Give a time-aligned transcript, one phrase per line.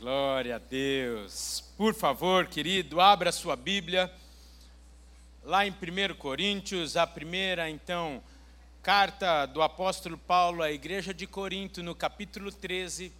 [0.00, 1.62] Glória a Deus.
[1.76, 4.10] Por favor, querido, abra sua Bíblia.
[5.44, 8.22] Lá em 1 Coríntios, a primeira, então,
[8.82, 13.12] carta do apóstolo Paulo à igreja de Corinto, no capítulo 13.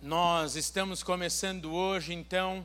[0.00, 2.64] Nós estamos começando hoje, então,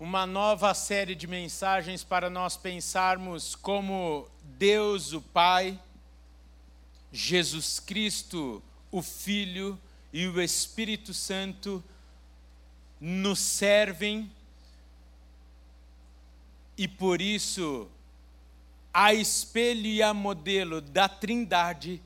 [0.00, 5.78] uma nova série de mensagens para nós pensarmos como Deus, o Pai,
[7.12, 9.76] Jesus Cristo, o Filho
[10.12, 11.82] e o Espírito Santo
[13.00, 14.30] nos servem
[16.76, 17.88] e por isso,
[18.92, 22.02] a espelho e a modelo da Trindade,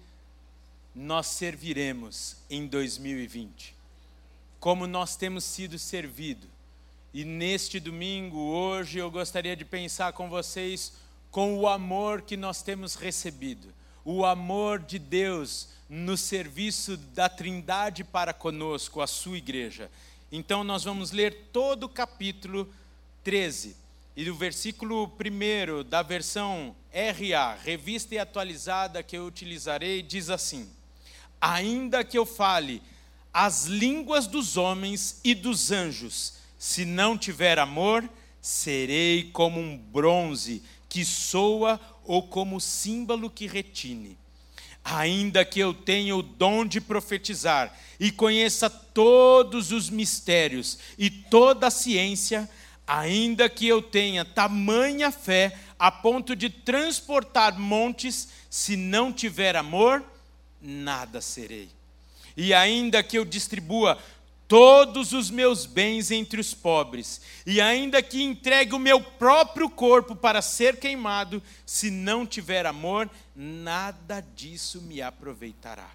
[0.95, 3.75] nós serviremos em 2020.
[4.59, 6.47] Como nós temos sido servido.
[7.15, 10.93] E neste domingo, hoje, eu gostaria de pensar com vocês
[11.31, 13.73] com o amor que nós temos recebido.
[14.09, 19.91] O amor de Deus no serviço da Trindade para conosco, a sua igreja.
[20.31, 22.73] Então nós vamos ler todo o capítulo
[23.25, 23.75] 13.
[24.15, 30.71] E o versículo 1 da versão RA, revista e atualizada que eu utilizarei, diz assim:
[31.41, 32.81] Ainda que eu fale
[33.35, 38.09] as línguas dos homens e dos anjos, se não tiver amor,
[38.41, 44.17] serei como um bronze que soa ou como símbolo que retine
[44.87, 51.67] ainda que eu tenha o dom de profetizar e conheça todos os mistérios e toda
[51.67, 52.49] a ciência,
[52.87, 60.05] ainda que eu tenha tamanha fé a ponto de transportar montes, se não tiver amor,
[60.63, 61.69] nada serei.
[62.37, 63.99] E ainda que eu distribua
[64.49, 70.15] todos os meus bens entre os pobres, e ainda que entregue o meu próprio corpo
[70.15, 75.91] para ser queimado, se não tiver amor, nada disso me aproveitará.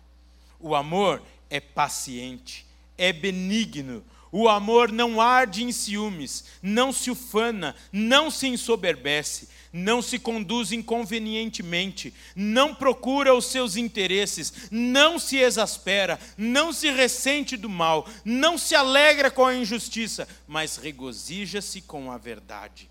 [0.59, 2.66] O amor é paciente,
[2.97, 4.03] é benigno.
[4.31, 10.72] O amor não arde em ciúmes, não se ufana, não se ensoberbece, não se conduz
[10.72, 18.57] inconvenientemente, não procura os seus interesses, não se exaspera, não se ressente do mal, não
[18.57, 22.89] se alegra com a injustiça, mas regozija-se com a verdade.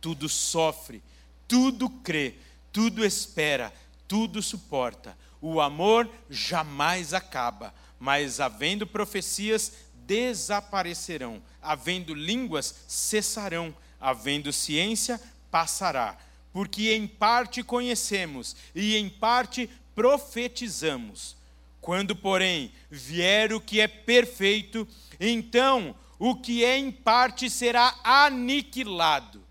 [0.00, 1.00] Tudo sofre,
[1.46, 2.34] tudo crê,
[2.72, 3.72] tudo espera,
[4.08, 5.16] tudo suporta.
[5.40, 9.72] O amor jamais acaba, mas havendo profecias,
[10.06, 15.20] desaparecerão, havendo línguas, cessarão, havendo ciência,
[15.50, 16.16] passará.
[16.52, 21.36] Porque em parte conhecemos e em parte profetizamos.
[21.80, 24.86] Quando, porém, vier o que é perfeito,
[25.18, 29.42] então o que é em parte será aniquilado.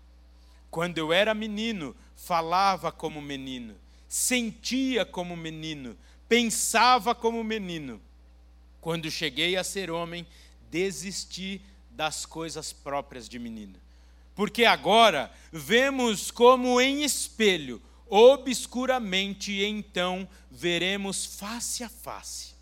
[0.70, 3.82] Quando eu era menino, falava como menino
[4.12, 5.96] sentia como menino,
[6.28, 7.98] pensava como menino.
[8.82, 10.26] Quando cheguei a ser homem,
[10.68, 13.76] desisti das coisas próprias de menino.
[14.34, 22.54] Porque agora vemos como em espelho, obscuramente, então veremos face a face.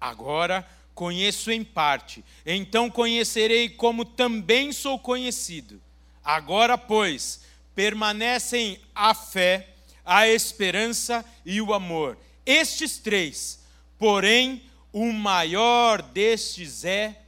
[0.00, 5.78] Agora conheço em parte, então conhecerei como também sou conhecido.
[6.24, 7.42] Agora, pois,
[7.74, 9.68] permanecem a fé,
[10.06, 12.16] a esperança e o amor.
[12.46, 13.60] Estes três,
[13.98, 17.22] porém, o maior destes é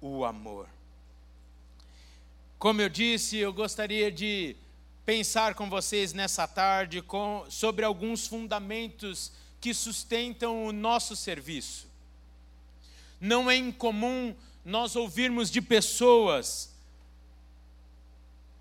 [0.00, 0.68] o amor.
[2.58, 4.56] Como eu disse, eu gostaria de
[5.04, 11.88] pensar com vocês nessa tarde com, sobre alguns fundamentos que sustentam o nosso serviço.
[13.20, 16.74] Não é incomum nós ouvirmos de pessoas: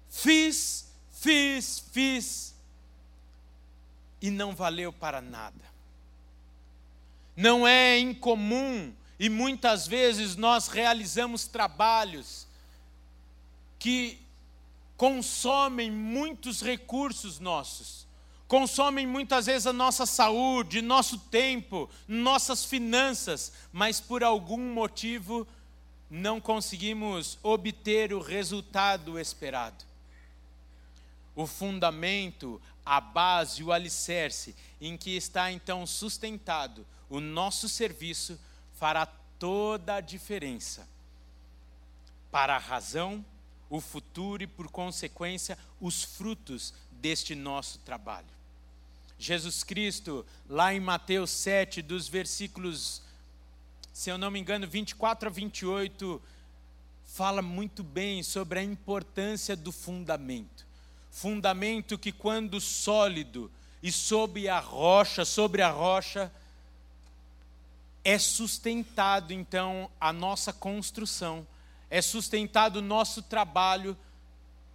[0.09, 2.55] fiz, fiz, fiz,
[4.21, 5.78] e não valeu para nada.
[7.39, 12.45] Não é incomum e muitas vezes nós realizamos trabalhos
[13.79, 14.19] que
[14.97, 18.05] consomem muitos recursos nossos,
[18.45, 25.47] consomem muitas vezes a nossa saúde, nosso tempo, nossas finanças, mas por algum motivo
[26.09, 29.85] não conseguimos obter o resultado esperado.
[31.33, 38.39] O fundamento, a base, o alicerce em que está então sustentado o nosso serviço
[38.75, 39.05] fará
[39.37, 40.87] toda a diferença
[42.31, 43.25] para a razão,
[43.69, 48.27] o futuro e, por consequência, os frutos deste nosso trabalho.
[49.17, 53.01] Jesus Cristo, lá em Mateus 7, dos versículos,
[53.91, 56.21] se eu não me engano, 24 a 28,
[57.05, 60.69] fala muito bem sobre a importância do fundamento
[61.11, 63.51] fundamento que, quando sólido
[63.81, 66.31] e sob a rocha, sobre a rocha,
[68.09, 71.45] é sustentado então a nossa construção,
[71.91, 73.95] é sustentado o nosso trabalho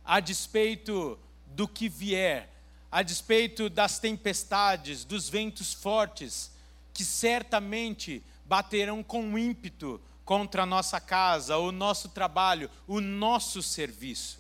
[0.04, 2.48] a despeito do que vier,
[2.92, 6.52] a despeito das tempestades, dos ventos fortes,
[6.92, 14.38] que certamente baterão com ímpeto contra a nossa casa, o nosso trabalho, o nosso serviço.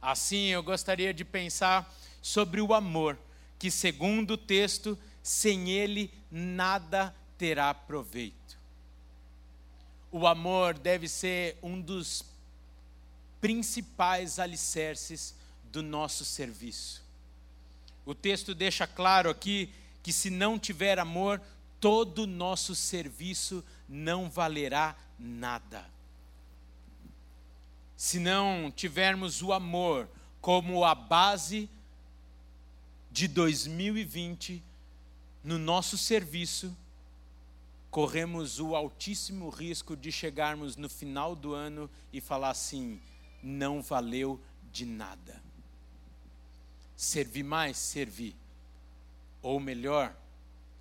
[0.00, 1.92] Assim, eu gostaria de pensar
[2.22, 3.18] sobre o amor,
[3.58, 7.12] que, segundo o texto, sem ele nada
[7.42, 8.56] terá proveito.
[10.12, 12.24] O amor deve ser um dos
[13.40, 15.34] principais alicerces
[15.64, 17.02] do nosso serviço.
[18.06, 19.74] O texto deixa claro aqui
[20.04, 21.42] que se não tiver amor,
[21.80, 25.84] todo o nosso serviço não valerá nada.
[27.96, 30.08] Se não tivermos o amor
[30.40, 31.68] como a base
[33.10, 34.62] de 2020
[35.42, 36.72] no nosso serviço,
[37.92, 42.98] corremos o altíssimo risco de chegarmos no final do ano e falar assim:
[43.42, 44.40] não valeu
[44.72, 45.40] de nada.
[46.96, 47.76] Servi mais?
[47.76, 48.34] Servi.
[49.42, 50.16] Ou melhor,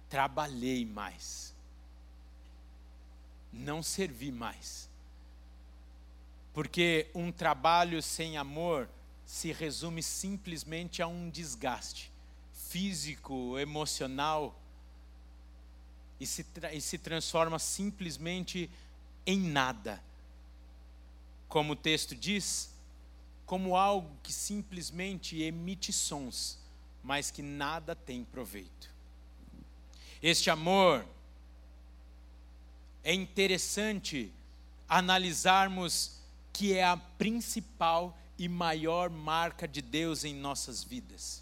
[0.08, 1.54] trabalhei mais.
[3.52, 4.90] Não servi mais.
[6.54, 8.88] Porque um trabalho sem amor
[9.26, 12.10] se resume simplesmente a um desgaste
[12.54, 14.61] físico, emocional,
[16.22, 18.70] e se, e se transforma simplesmente
[19.26, 20.00] em nada.
[21.50, 22.70] Como o texto diz,
[23.44, 26.60] como algo que simplesmente emite sons,
[27.04, 28.94] mas que nada tem proveito.
[30.22, 31.08] Este amor
[33.04, 34.32] é interessante
[34.88, 36.20] analisarmos
[36.54, 41.42] que é a principal e maior marca de Deus em nossas vidas.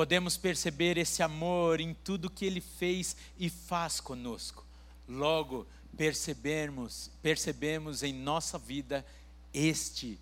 [0.00, 4.64] Podemos perceber esse amor em tudo que Ele fez e faz conosco.
[5.06, 9.04] Logo, percebemos, percebemos em nossa vida
[9.52, 10.18] este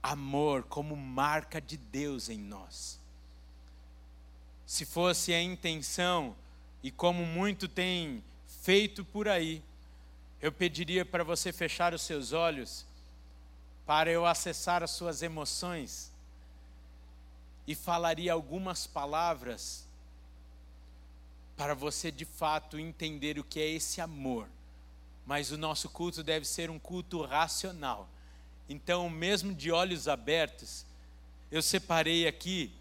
[0.00, 3.00] amor como marca de Deus em nós.
[4.64, 6.36] Se fosse a intenção,
[6.80, 8.22] e como muito tem
[8.62, 9.60] feito por aí,
[10.40, 12.86] eu pediria para você fechar os seus olhos,
[13.84, 16.12] para eu acessar as suas emoções,
[17.66, 19.86] e falaria algumas palavras
[21.56, 24.48] para você de fato entender o que é esse amor.
[25.24, 28.08] Mas o nosso culto deve ser um culto racional
[28.68, 30.84] então, mesmo de olhos abertos,
[31.50, 32.72] eu separei aqui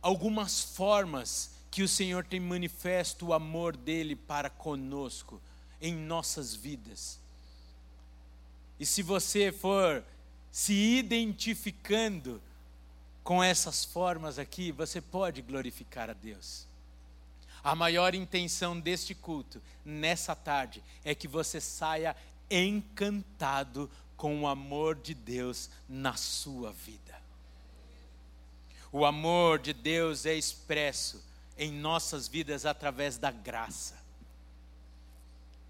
[0.00, 5.40] algumas formas que o Senhor tem manifesto o amor dele para conosco
[5.80, 7.18] em nossas vidas.
[8.80, 10.02] E se você for
[10.50, 12.40] se identificando
[13.26, 16.64] com essas formas aqui, você pode glorificar a Deus.
[17.62, 22.16] A maior intenção deste culto, nessa tarde, é que você saia
[22.48, 27.20] encantado com o amor de Deus na sua vida.
[28.92, 31.20] O amor de Deus é expresso
[31.58, 33.98] em nossas vidas através da graça,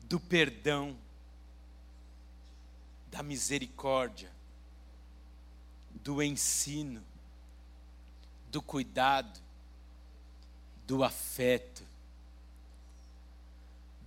[0.03, 0.95] do perdão,
[3.11, 4.31] da misericórdia,
[6.05, 7.03] do ensino,
[8.57, 9.39] do cuidado,
[10.87, 11.83] do afeto,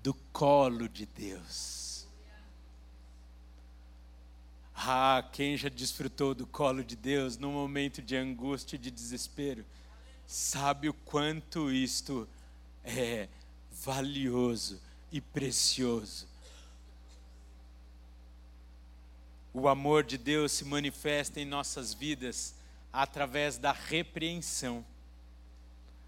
[0.01, 2.07] do colo de Deus.
[4.73, 9.63] Ah, quem já desfrutou do colo de Deus num momento de angústia e de desespero,
[10.25, 12.27] sabe o quanto isto
[12.83, 13.29] é
[13.71, 16.27] valioso e precioso.
[19.53, 22.57] O amor de Deus se manifesta em nossas vidas
[22.91, 24.85] através da repreensão,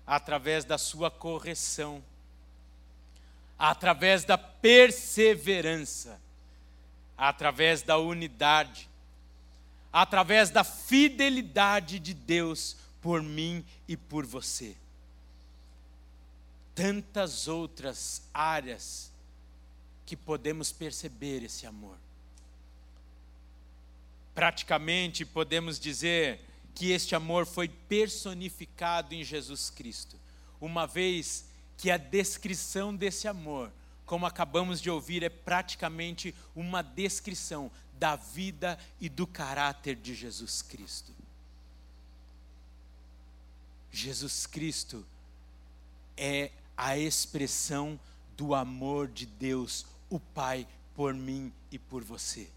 [0.05, 2.03] através da sua correção,
[3.57, 6.19] através da perseverança
[7.21, 8.89] através da unidade,
[9.93, 14.75] através da fidelidade de Deus por mim e por você.
[16.73, 19.11] Tantas outras áreas
[20.03, 21.95] que podemos perceber esse amor.
[24.33, 26.41] Praticamente podemos dizer
[26.73, 30.19] que este amor foi personificado em Jesus Cristo,
[30.59, 31.45] uma vez
[31.77, 33.71] que a descrição desse amor
[34.11, 40.61] como acabamos de ouvir, é praticamente uma descrição da vida e do caráter de Jesus
[40.61, 41.13] Cristo.
[43.89, 45.05] Jesus Cristo
[46.17, 47.97] é a expressão
[48.35, 52.49] do amor de Deus, o Pai, por mim e por você.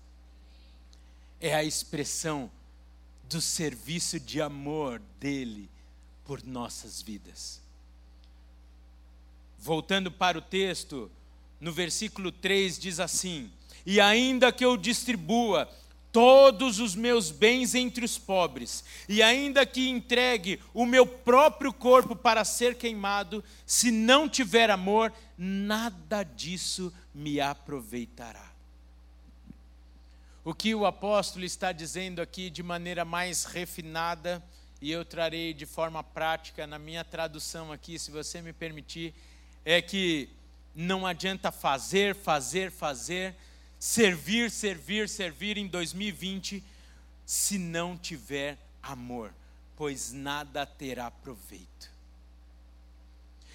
[1.41, 2.51] É a expressão
[3.29, 5.69] do serviço de amor dele
[6.25, 7.61] por nossas vidas.
[9.59, 11.11] Voltando para o texto,
[11.61, 13.51] no versículo 3 diz assim:
[13.87, 15.69] E ainda que eu distribua
[16.13, 22.15] todos os meus bens entre os pobres, e ainda que entregue o meu próprio corpo
[22.15, 28.54] para ser queimado, se não tiver amor, nada disso me aproveitará.
[30.45, 34.45] O que o apóstolo está dizendo aqui de maneira mais refinada,
[34.79, 39.15] e eu trarei de forma prática na minha tradução aqui, se você me permitir,
[39.65, 40.29] é que
[40.75, 43.35] não adianta fazer, fazer, fazer,
[43.79, 46.63] servir, servir, servir em 2020
[47.25, 49.33] se não tiver amor,
[49.75, 51.91] pois nada terá proveito.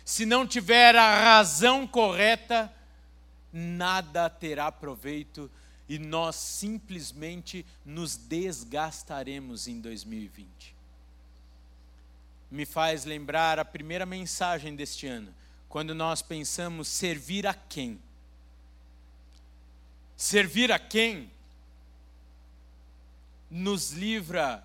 [0.03, 2.73] Se não tiver a razão correta,
[3.53, 5.51] nada terá proveito
[5.89, 10.75] e nós simplesmente nos desgastaremos em 2020.
[12.51, 15.33] Me faz lembrar a primeira mensagem deste ano,
[15.67, 17.99] quando nós pensamos servir a quem?
[20.15, 21.31] Servir a quem
[23.49, 24.63] nos livra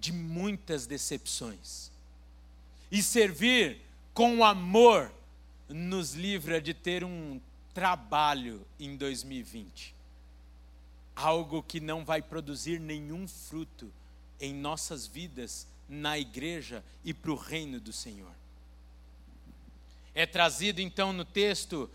[0.00, 1.92] de muitas decepções.
[2.90, 3.80] E servir
[4.12, 5.12] com amor
[5.68, 7.40] nos livra de ter um
[7.72, 9.93] trabalho em 2020.
[11.14, 13.90] Algo que não vai produzir nenhum fruto
[14.40, 18.32] em nossas vidas, na igreja e para o reino do Senhor.
[20.14, 21.90] É trazido então no texto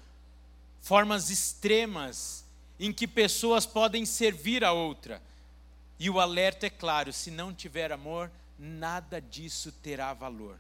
[0.82, 2.44] formas extremas
[2.80, 5.22] em que pessoas podem servir a outra.
[6.00, 10.58] E o alerta é claro: se não tiver amor, nada disso terá valor,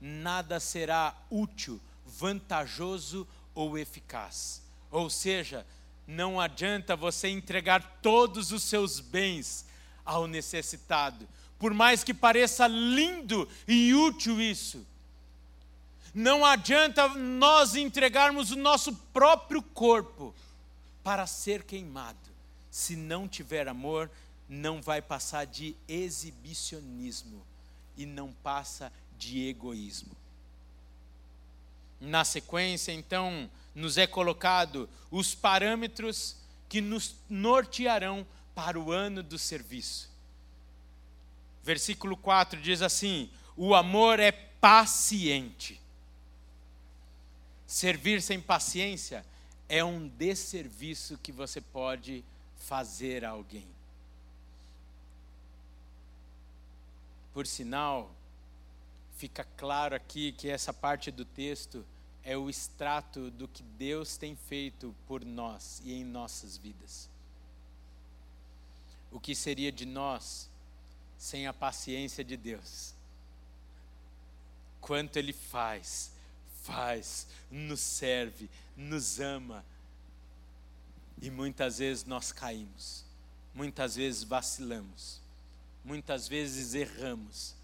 [0.00, 4.62] nada será útil, vantajoso ou eficaz.
[4.90, 5.64] Ou seja,
[6.10, 9.64] não adianta você entregar todos os seus bens
[10.04, 14.84] ao necessitado, por mais que pareça lindo e útil isso.
[16.12, 20.34] Não adianta nós entregarmos o nosso próprio corpo
[21.04, 22.18] para ser queimado.
[22.70, 24.10] Se não tiver amor,
[24.48, 27.46] não vai passar de exibicionismo
[27.96, 30.16] e não passa de egoísmo.
[32.00, 36.36] Na sequência, então, nos é colocado os parâmetros
[36.68, 40.10] que nos nortearão para o ano do serviço.
[41.62, 45.80] Versículo 4 diz assim: O amor é paciente.
[47.66, 49.24] Servir sem paciência
[49.68, 52.24] é um desserviço que você pode
[52.56, 53.68] fazer a alguém.
[57.32, 58.10] Por sinal,
[59.16, 61.86] fica claro aqui que essa parte do texto
[62.24, 67.08] é o extrato do que Deus tem feito por nós e em nossas vidas.
[69.10, 70.48] O que seria de nós
[71.18, 72.94] sem a paciência de Deus?
[74.80, 76.12] Quanto Ele faz,
[76.62, 79.64] faz, nos serve, nos ama.
[81.20, 83.04] E muitas vezes nós caímos,
[83.54, 85.20] muitas vezes vacilamos,
[85.84, 87.54] muitas vezes erramos,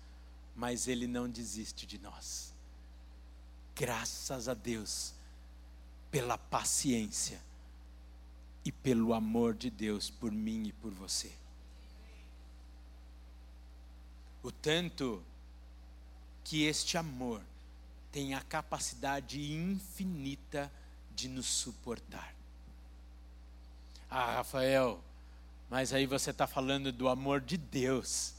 [0.55, 2.56] mas Ele não desiste de nós.
[3.77, 5.13] Graças a Deus
[6.11, 7.39] pela paciência
[8.65, 11.31] e pelo amor de Deus por mim e por você.
[14.43, 15.23] O tanto
[16.43, 17.43] que este amor
[18.11, 20.73] tem a capacidade infinita
[21.15, 22.35] de nos suportar.
[24.09, 25.03] Ah, Rafael,
[25.69, 28.33] mas aí você está falando do amor de Deus.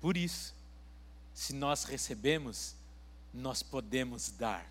[0.00, 0.52] Por isso,
[1.32, 2.74] se nós recebemos,
[3.32, 4.66] nós podemos dar.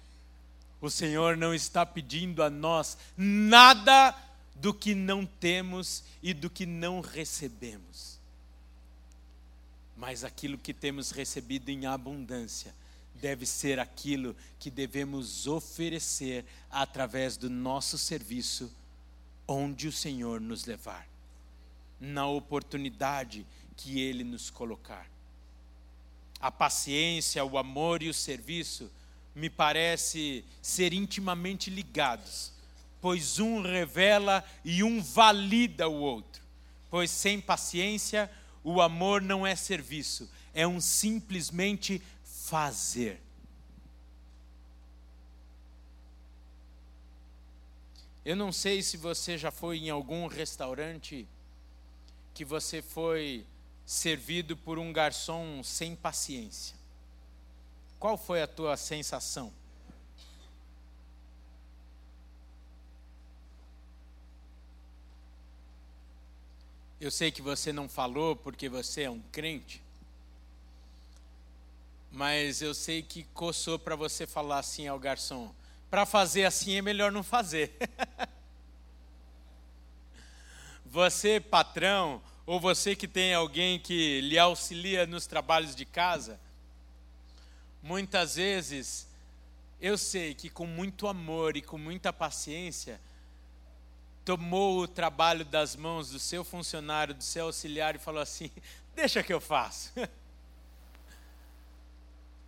[0.81, 4.15] O Senhor não está pedindo a nós nada
[4.55, 8.19] do que não temos e do que não recebemos,
[9.95, 12.73] mas aquilo que temos recebido em abundância
[13.15, 18.71] deve ser aquilo que devemos oferecer através do nosso serviço,
[19.47, 21.07] onde o Senhor nos levar,
[21.99, 25.09] na oportunidade que Ele nos colocar.
[26.39, 28.89] A paciência, o amor e o serviço
[29.35, 32.51] me parece ser intimamente ligados,
[33.01, 36.41] pois um revela e um valida o outro.
[36.89, 38.29] Pois sem paciência,
[38.63, 43.21] o amor não é serviço, é um simplesmente fazer.
[48.25, 51.27] Eu não sei se você já foi em algum restaurante
[52.33, 53.45] que você foi
[53.89, 56.75] servido por um garçom sem paciência.
[57.97, 59.51] Qual foi a tua sensação?
[67.01, 69.81] Eu sei que você não falou porque você é um crente,
[72.11, 75.51] mas eu sei que coçou para você falar assim ao garçom:
[75.89, 77.75] para fazer assim é melhor não fazer.
[80.85, 86.39] você, patrão, ou você que tem alguém que lhe auxilia nos trabalhos de casa,
[87.79, 89.07] muitas vezes
[89.79, 92.99] eu sei que com muito amor e com muita paciência,
[94.25, 98.49] tomou o trabalho das mãos do seu funcionário, do seu auxiliar e falou assim:
[98.95, 99.93] Deixa que eu faço.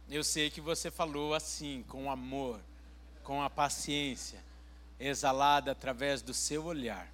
[0.09, 2.59] Eu sei que você falou assim, com amor,
[3.23, 4.43] com a paciência,
[4.99, 7.07] exalada através do seu olhar.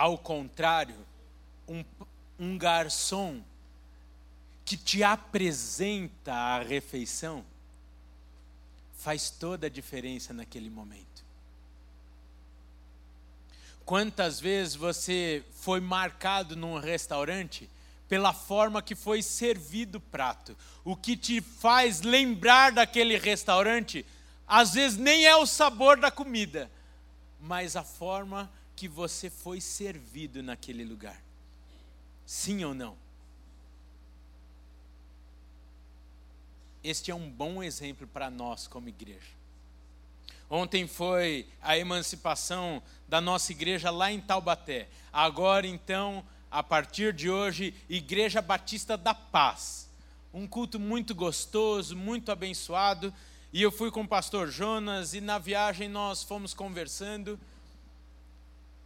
[0.00, 0.96] Ao contrário,
[1.68, 1.84] um,
[2.38, 3.42] um garçom
[4.64, 7.44] que te apresenta a refeição
[8.96, 11.22] faz toda a diferença naquele momento.
[13.84, 17.68] Quantas vezes você foi marcado num restaurante
[18.08, 20.56] pela forma que foi servido o prato?
[20.82, 24.06] O que te faz lembrar daquele restaurante,
[24.48, 26.70] às vezes nem é o sabor da comida,
[27.38, 31.22] mas a forma que você foi servido naquele lugar.
[32.24, 32.96] Sim ou não?
[36.82, 39.34] Este é um bom exemplo para nós como igreja.
[40.48, 44.88] Ontem foi a emancipação da nossa igreja lá em Taubaté.
[45.12, 49.90] Agora, então, a partir de hoje, Igreja Batista da Paz.
[50.32, 53.12] Um culto muito gostoso, muito abençoado.
[53.52, 57.38] E eu fui com o pastor Jonas e na viagem nós fomos conversando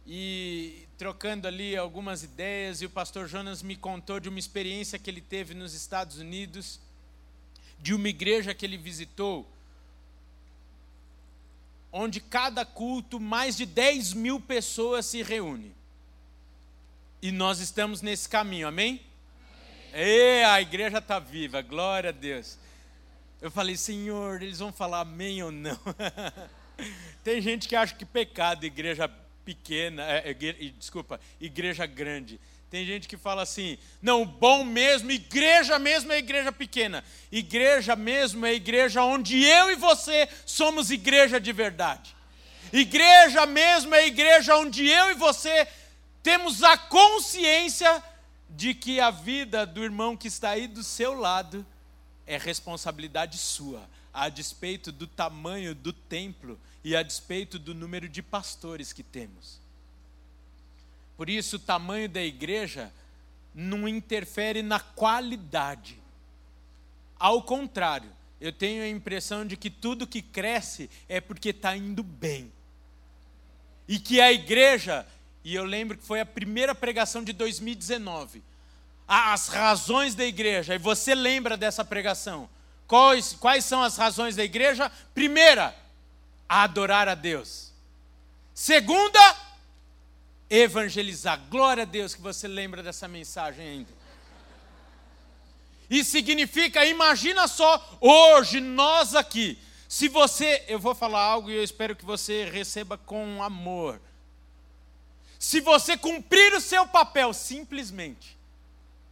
[0.05, 2.81] e trocando ali algumas ideias.
[2.81, 6.79] E o pastor Jonas me contou de uma experiência que ele teve nos Estados Unidos,
[7.79, 9.47] de uma igreja que ele visitou
[11.97, 15.73] onde cada culto mais de 10 mil pessoas se reúnem.
[17.21, 18.99] E nós estamos nesse caminho, amém?
[19.93, 20.05] amém.
[20.05, 22.57] E a igreja está viva, glória a Deus.
[23.41, 25.79] Eu falei, Senhor, eles vão falar amém ou não?
[27.23, 29.09] Tem gente que acha que pecado, igreja
[29.45, 32.39] pequena, é, é, desculpa, igreja grande.
[32.69, 37.03] Tem gente que fala assim: não, bom mesmo, igreja mesmo é igreja pequena.
[37.31, 42.15] Igreja mesmo é igreja onde eu e você somos igreja de verdade.
[42.73, 45.67] Igreja mesmo é igreja onde eu e você
[46.23, 48.03] temos a consciência
[48.49, 51.65] de que a vida do irmão que está aí do seu lado
[52.25, 58.21] é responsabilidade sua, a despeito do tamanho do templo e a despeito do número de
[58.21, 59.59] pastores que temos.
[61.17, 62.93] Por isso, o tamanho da igreja
[63.55, 65.97] não interfere na qualidade.
[67.17, 72.03] Ao contrário, eu tenho a impressão de que tudo que cresce é porque está indo
[72.03, 72.53] bem.
[73.87, 75.07] E que a igreja,
[75.43, 78.43] e eu lembro que foi a primeira pregação de 2019,
[79.07, 82.47] as razões da igreja, e você lembra dessa pregação.
[82.85, 84.91] Quais, quais são as razões da igreja?
[85.15, 85.75] Primeira,
[86.47, 87.71] adorar a Deus.
[88.53, 89.19] Segunda,
[90.49, 91.39] evangelizar.
[91.49, 93.93] Glória a Deus que você lembra dessa mensagem ainda.
[95.89, 101.63] E significa, imagina só, hoje nós aqui, se você, eu vou falar algo e eu
[101.63, 104.01] espero que você receba com amor.
[105.37, 108.35] Se você cumprir o seu papel simplesmente,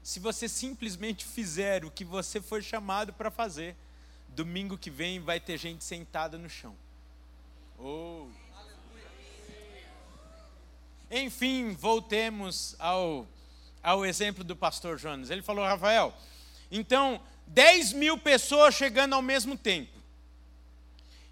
[0.01, 3.75] se você simplesmente fizer o que você foi chamado para fazer,
[4.29, 6.75] domingo que vem vai ter gente sentada no chão.
[7.85, 8.27] Oh.
[11.11, 13.27] Enfim, voltemos ao,
[13.83, 15.29] ao exemplo do pastor Jonas.
[15.29, 16.15] Ele falou, Rafael,
[16.71, 19.91] então, 10 mil pessoas chegando ao mesmo tempo.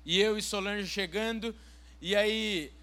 [0.03, 1.55] E eu e Solange chegando,
[2.01, 2.73] e aí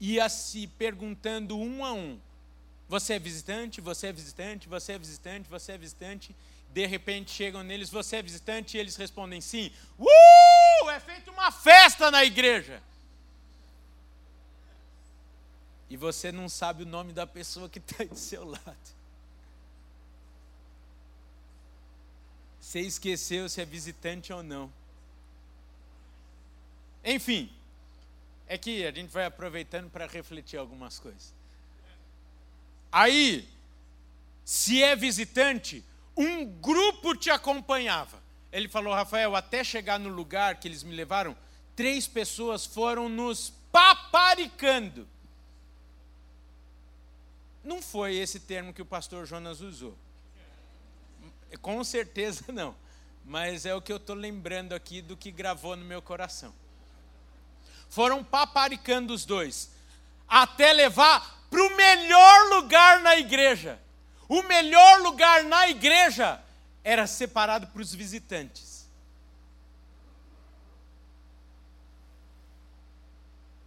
[0.00, 2.16] ia se perguntando um a um:
[2.88, 3.80] Você é visitante?
[3.80, 4.68] Você é visitante?
[4.68, 5.50] Você é visitante?
[5.50, 6.36] Você é visitante?
[6.72, 8.76] De repente chegam neles: Você é visitante?
[8.76, 9.72] E eles respondem sim.
[9.98, 10.90] Uh!
[10.90, 12.82] É feita uma festa na igreja.
[15.88, 18.96] e você não sabe o nome da pessoa que está do seu lado.
[22.60, 24.72] Você esqueceu se é visitante ou não.
[27.04, 27.52] Enfim,
[28.48, 31.32] é que a gente vai aproveitando para refletir algumas coisas.
[32.90, 33.48] Aí,
[34.44, 35.84] se é visitante,
[36.16, 38.22] um grupo te acompanhava.
[38.50, 41.36] Ele falou, Rafael, até chegar no lugar que eles me levaram,
[41.74, 45.06] três pessoas foram nos paparicando.
[47.62, 49.96] Não foi esse termo que o pastor Jonas usou.
[51.60, 52.74] Com certeza não.
[53.24, 56.54] Mas é o que eu estou lembrando aqui do que gravou no meu coração.
[57.88, 59.70] Foram paparicando os dois,
[60.28, 63.80] até levar para o melhor lugar na igreja.
[64.28, 66.42] O melhor lugar na igreja
[66.82, 68.86] era separado para os visitantes.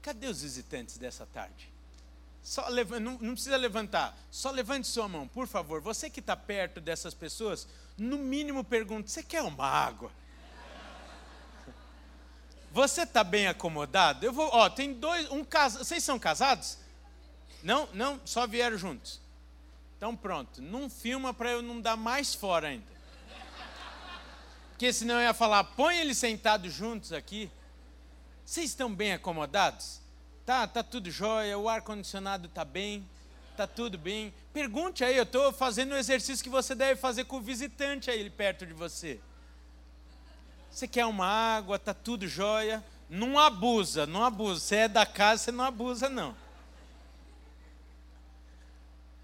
[0.02, 1.70] Cadê os visitantes dessa tarde?
[2.42, 2.68] Só
[3.00, 5.82] não, não precisa levantar, só levante sua mão, por favor.
[5.82, 7.68] Você que está perto dessas pessoas,
[7.98, 10.12] no mínimo pergunte: você quer uma água?
[12.72, 14.26] Você está bem acomodado?
[14.26, 16.78] Eu vou, ó, tem dois, um casa, vocês são casados?
[17.62, 19.20] Não, não, só vieram juntos.
[20.00, 22.86] Então pronto, não filma para eu não dar mais fora ainda.
[24.70, 27.52] Porque senão eu ia falar, põe eles sentados juntos aqui.
[28.46, 30.00] Vocês estão bem acomodados?
[30.46, 33.06] Tá, tá tudo jóia, o ar condicionado tá bem,
[33.58, 34.34] tá tudo bem.
[34.54, 38.30] Pergunte aí, eu estou fazendo o exercício que você deve fazer com o visitante aí
[38.30, 39.20] perto de você.
[40.72, 42.82] Você quer uma água, tá tudo jóia?
[43.10, 44.62] Não abusa, não abusa.
[44.62, 46.34] Você é da casa, você não abusa não.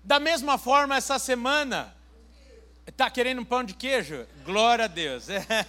[0.05, 1.91] Da mesma forma, essa semana,
[2.85, 4.27] está querendo um pão de queijo?
[4.45, 5.25] Glória a Deus.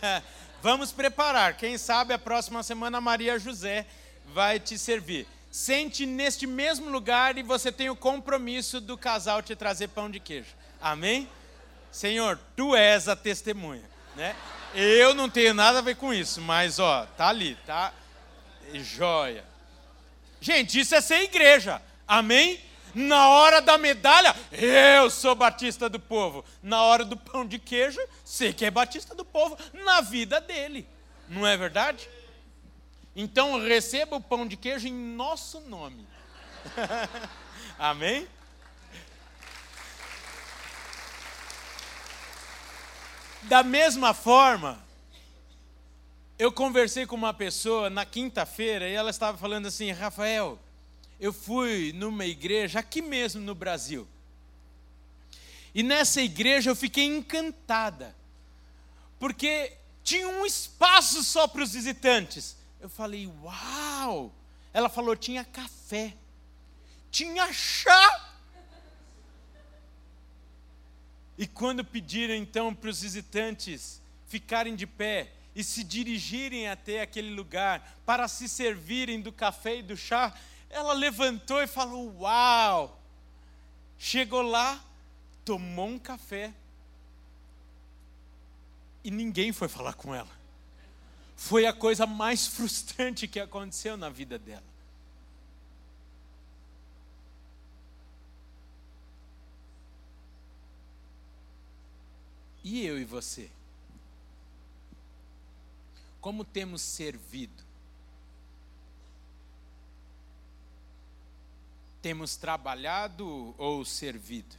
[0.61, 1.57] Vamos preparar.
[1.57, 3.87] Quem sabe a próxima semana Maria José
[4.35, 5.27] vai te servir.
[5.51, 10.21] Sente neste mesmo lugar e você tem o compromisso do casal te trazer pão de
[10.21, 10.51] queijo.
[10.83, 11.27] Amém?
[11.91, 14.37] Senhor, tu és a testemunha, né?
[14.75, 17.91] Eu não tenho nada a ver com isso, mas ó, tá ali, tá?
[18.75, 19.45] Joia.
[20.43, 21.81] Gente, isso é ser igreja.
[22.07, 22.61] Amém?
[22.97, 26.43] Na hora da medalha, eu sou batista do povo.
[26.63, 30.89] Na hora do pão de queijo, sei que é batista do povo na vida dele.
[31.29, 32.09] Não é verdade?
[33.15, 36.09] Então receba o pão de queijo em nosso nome.
[37.79, 38.27] Amém?
[43.43, 44.83] Da mesma forma,
[46.39, 50.59] eu conversei com uma pessoa na quinta-feira e ela estava falando assim: Rafael,
[51.19, 54.07] eu fui numa igreja aqui mesmo no Brasil.
[55.75, 58.15] E nessa igreja eu fiquei encantada,
[59.19, 62.57] porque tinha um espaço só para os visitantes.
[62.81, 64.33] Eu falei, uau!
[64.73, 66.15] Ela falou, tinha café,
[67.11, 68.35] tinha chá.
[71.39, 77.31] E quando pediram então para os visitantes ficarem de pé e se dirigirem até aquele
[77.31, 80.35] lugar para se servirem do café e do chá,
[80.71, 83.01] ela levantou e falou: Uau!
[83.99, 84.83] Chegou lá,
[85.45, 86.53] tomou um café
[89.03, 90.37] e ninguém foi falar com ela.
[91.37, 94.65] Foi a coisa mais frustrante que aconteceu na vida dela.
[102.65, 103.49] E eu e você?
[106.21, 107.66] Como temos servido?
[112.07, 114.55] Temos trabalhado ou servido?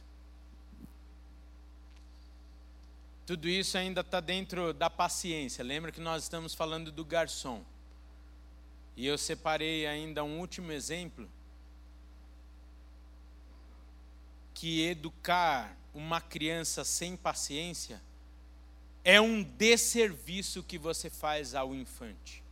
[3.24, 5.64] Tudo isso ainda está dentro da paciência.
[5.64, 7.64] Lembra que nós estamos falando do garçom.
[8.94, 11.26] E eu separei ainda um último exemplo.
[14.52, 17.98] Que educar uma criança sem paciência
[19.02, 22.42] é um desserviço que você faz ao infante.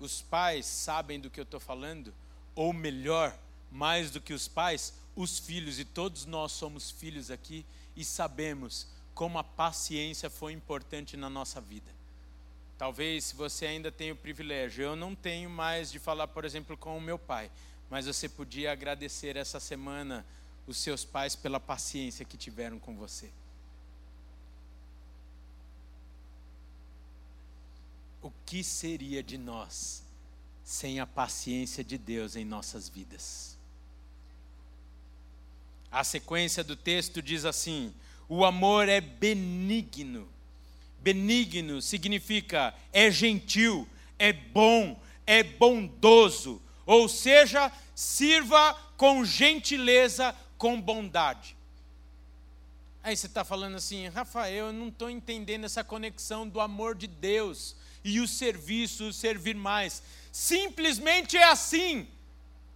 [0.00, 2.14] Os pais sabem do que eu estou falando,
[2.54, 3.38] ou melhor,
[3.76, 8.86] mais do que os pais, os filhos, e todos nós somos filhos aqui e sabemos
[9.14, 11.90] como a paciência foi importante na nossa vida.
[12.78, 16.74] Talvez se você ainda tem o privilégio, eu não tenho mais de falar, por exemplo,
[16.76, 17.50] com o meu pai,
[17.90, 20.24] mas você podia agradecer essa semana
[20.66, 23.30] os seus pais pela paciência que tiveram com você.
[28.22, 30.02] O que seria de nós
[30.64, 33.55] sem a paciência de Deus em nossas vidas?
[35.90, 37.92] A sequência do texto diz assim:
[38.28, 40.28] o amor é benigno.
[41.00, 46.60] Benigno significa é gentil, é bom, é bondoso.
[46.84, 51.56] Ou seja, sirva com gentileza, com bondade.
[53.02, 57.06] Aí você está falando assim, Rafael, eu não estou entendendo essa conexão do amor de
[57.06, 60.02] Deus e o serviço, o servir mais.
[60.32, 62.08] Simplesmente é assim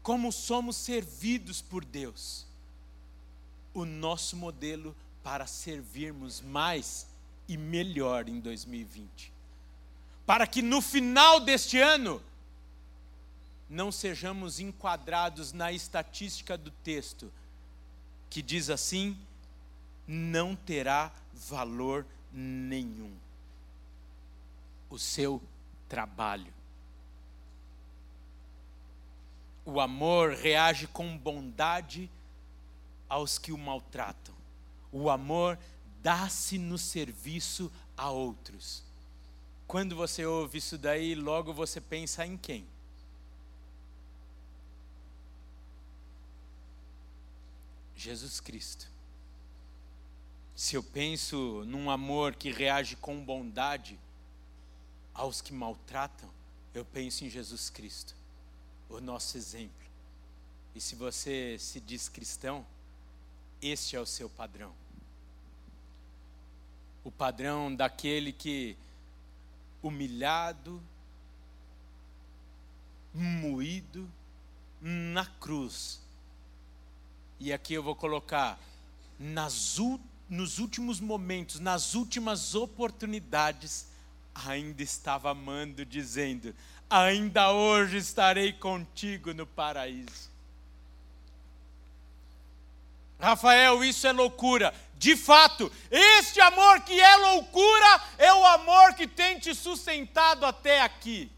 [0.02, 2.49] como somos servidos por Deus
[3.72, 7.06] o nosso modelo para servirmos mais
[7.48, 9.33] e melhor em 2020.
[10.26, 12.22] Para que no final deste ano
[13.68, 17.33] não sejamos enquadrados na estatística do texto,
[18.28, 19.16] que diz assim:
[20.06, 23.12] não terá valor nenhum
[24.90, 25.40] o seu
[25.88, 26.52] trabalho.
[29.64, 32.11] O amor reage com bondade
[33.10, 34.34] aos que o maltratam.
[34.90, 35.58] O amor
[36.00, 38.82] dá-se no serviço a outros.
[39.66, 42.66] Quando você ouve isso daí, logo você pensa em quem?
[47.96, 48.88] Jesus Cristo.
[50.56, 53.98] Se eu penso num amor que reage com bondade
[55.12, 56.30] aos que maltratam,
[56.72, 58.14] eu penso em Jesus Cristo,
[58.88, 59.86] o nosso exemplo.
[60.74, 62.64] E se você se diz cristão,
[63.62, 64.72] este é o seu padrão.
[67.02, 68.76] O padrão daquele que,
[69.82, 70.82] humilhado,
[73.12, 74.10] moído
[74.80, 76.00] na cruz,
[77.38, 78.60] e aqui eu vou colocar,
[79.18, 79.78] nas,
[80.28, 83.88] nos últimos momentos, nas últimas oportunidades,
[84.34, 86.54] ainda estava amando, dizendo:
[86.88, 90.29] Ainda hoje estarei contigo no paraíso.
[93.20, 94.74] Rafael, isso é loucura.
[94.96, 100.83] De fato, este amor que é loucura é o amor que tem te sustentado até
[100.83, 101.30] aqui.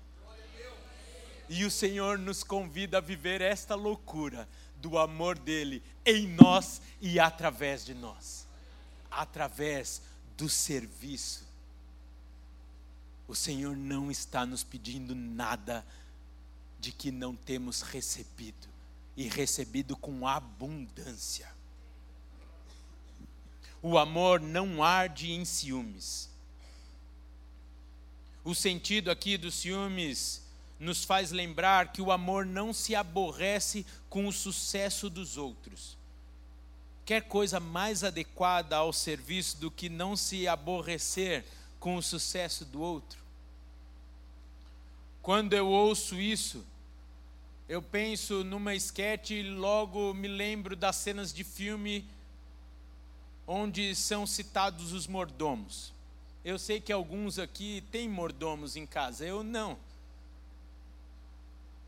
[1.49, 7.21] E o Senhor nos convida a viver esta loucura do amor dele em nós e
[7.21, 8.43] através de nós
[9.13, 10.03] através
[10.37, 11.45] do serviço.
[13.29, 15.87] O Senhor não está nos pedindo nada
[16.81, 18.69] de que não temos recebido
[19.17, 21.49] e recebido com abundância.
[23.83, 26.31] O amor não arde em ciúmes.
[28.45, 30.43] O sentido aqui dos ciúmes
[30.79, 35.97] nos faz lembrar que o amor não se aborrece com o sucesso dos outros.
[37.05, 41.45] Quer coisa mais adequada ao serviço do que não se aborrecer
[41.79, 43.21] com o sucesso do outro?
[45.21, 46.65] Quando eu ouço isso,
[47.69, 52.05] eu penso numa esquete e logo me lembro das cenas de filme
[53.47, 55.93] onde são citados os mordomos.
[56.45, 59.79] Eu sei que alguns aqui têm mordomos em casa, eu não.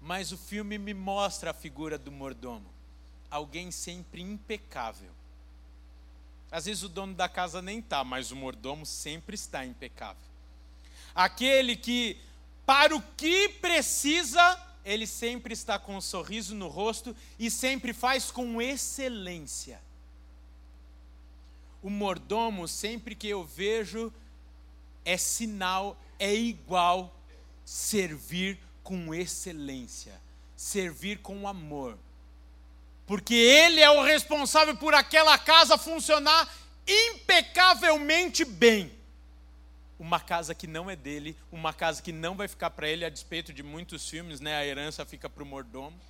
[0.00, 2.66] Mas o filme me mostra a figura do mordomo.
[3.30, 5.10] Alguém sempre impecável.
[6.50, 10.22] Às vezes o dono da casa nem está, mas o mordomo sempre está impecável.
[11.14, 12.20] Aquele que,
[12.64, 18.30] para o que precisa, ele sempre está com um sorriso no rosto e sempre faz
[18.30, 19.80] com excelência
[21.84, 24.10] o mordomo, sempre que eu vejo,
[25.04, 27.14] é sinal, é igual
[27.62, 30.18] servir com excelência,
[30.56, 31.98] servir com amor.
[33.06, 36.50] Porque ele é o responsável por aquela casa funcionar
[36.88, 38.90] impecavelmente bem.
[39.98, 43.10] Uma casa que não é dele, uma casa que não vai ficar para ele, a
[43.10, 44.56] despeito de muitos filmes, né?
[44.56, 46.00] A herança fica para o mordomo.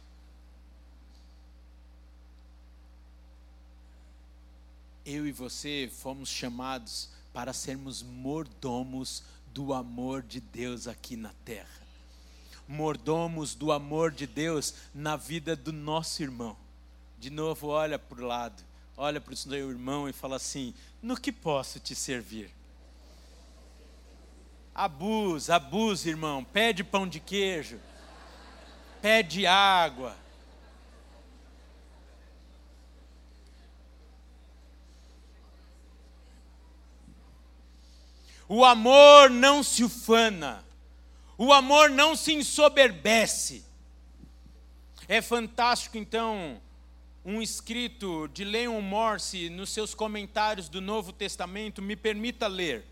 [5.05, 11.85] Eu e você fomos chamados para sermos mordomos do amor de Deus aqui na terra.
[12.67, 16.57] Mordomos do amor de Deus na vida do nosso irmão.
[17.19, 18.63] De novo, olha para o lado,
[18.97, 22.51] olha para o seu irmão e fala assim: no que posso te servir?
[24.75, 26.43] Abusa, abusa, irmão.
[26.43, 27.79] Pede pão de queijo,
[29.03, 30.24] pede água
[38.49, 40.65] O amor não se ufana,
[41.39, 43.65] o amor não se ensoberbece.
[45.09, 46.61] É fantástico, então,
[47.25, 52.85] um escrito de Leon Morse nos seus comentários do Novo Testamento, me permita ler.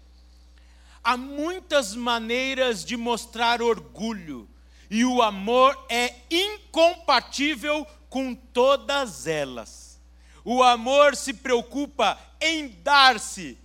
[1.04, 4.48] Há muitas maneiras de mostrar orgulho,
[4.90, 10.00] e o amor é incompatível com todas elas.
[10.44, 13.58] O amor se preocupa em dar-se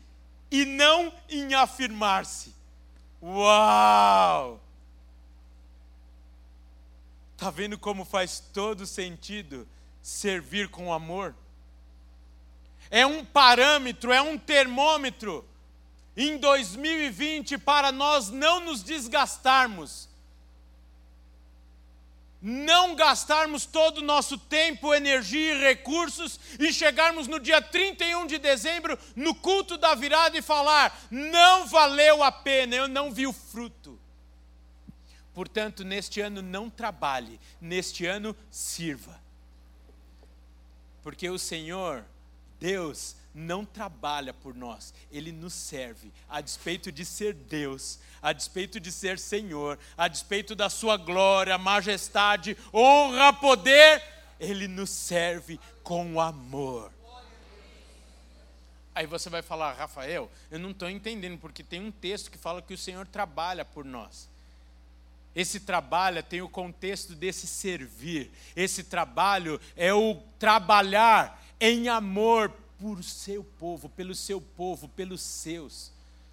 [0.50, 2.54] e não em afirmar-se.
[3.22, 4.62] Uau!
[7.34, 9.68] Está vendo como faz todo sentido
[10.02, 11.36] servir com amor?
[12.90, 15.48] É um parâmetro, é um termômetro
[16.16, 20.10] em 2020 para nós não nos desgastarmos
[22.42, 28.38] não gastarmos todo o nosso tempo, energia e recursos e chegarmos no dia 31 de
[28.38, 33.34] dezembro no culto da virada e falar: não valeu a pena, eu não vi o
[33.34, 34.00] fruto.
[35.34, 39.22] Portanto, neste ano não trabalhe, neste ano sirva.
[41.04, 42.04] Porque o Senhor,
[42.60, 48.80] Deus, não trabalha por nós, ele nos serve, a despeito de ser Deus, a despeito
[48.80, 54.04] de ser Senhor, a despeito da sua glória, majestade, honra, poder,
[54.40, 56.92] ele nos serve com amor.
[58.96, 62.64] Aí você vai falar, Rafael, eu não estou entendendo, porque tem um texto que fala
[62.64, 64.28] que o Senhor trabalha por nós.
[65.36, 68.32] Esse trabalho tem o contexto desse servir.
[68.56, 75.92] Esse trabalho é o trabalhar em amor por seu povo, pelo seu povo, pelos seus.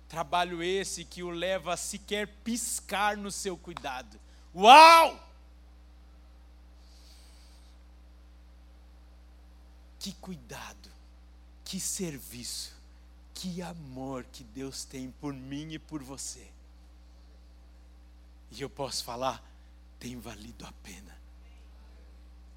[0.08, 4.18] Trabalho esse que o leva a sequer piscar no seu cuidado.
[4.54, 5.20] Uau!
[9.98, 10.90] Que cuidado,
[11.64, 12.76] que serviço,
[13.32, 16.46] que amor que Deus tem por mim e por você.
[18.50, 19.42] E eu posso falar,
[19.98, 21.16] tem valido a pena.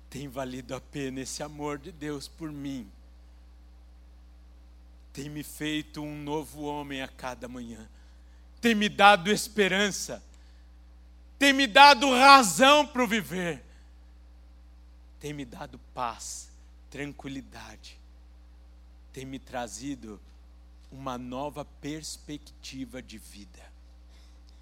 [0.10, 2.91] Tem valido a pena esse amor de Deus por mim.
[5.17, 7.89] Tem me feito um novo homem a cada manhã.
[8.62, 10.23] Tem me dado esperança.
[11.39, 13.63] Tem me dado razão para viver.
[15.19, 16.51] Tem me dado paz
[16.91, 17.97] tranquilidade,
[19.12, 20.19] tem me trazido
[20.91, 23.65] uma nova perspectiva de vida.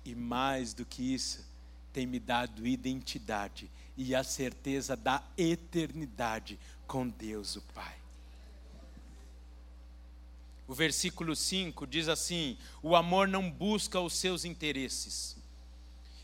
[0.06, 1.46] E mais do que isso,
[1.92, 8.05] tem me dado identidade e a certeza da eternidade com Deus o Pai.
[10.68, 15.36] O versículo 5 diz assim: O amor não busca os seus interesses.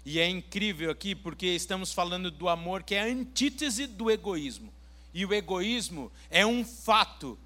[0.04, 4.74] E é incrível aqui porque estamos falando do amor que é a antítese do egoísmo.
[5.14, 7.38] E o egoísmo é um fato,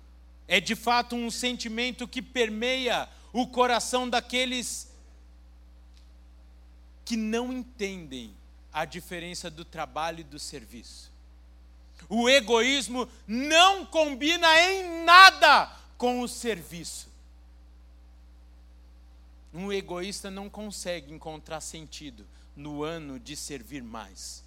[0.48, 4.90] é de fato um sentimento que permeia o coração daqueles
[7.04, 8.34] que não entendem
[8.72, 11.12] a diferença do trabalho e do serviço.
[12.08, 17.10] O egoísmo não combina em nada com o serviço.
[19.54, 24.44] Um egoísta não consegue encontrar sentido no ano de servir mais.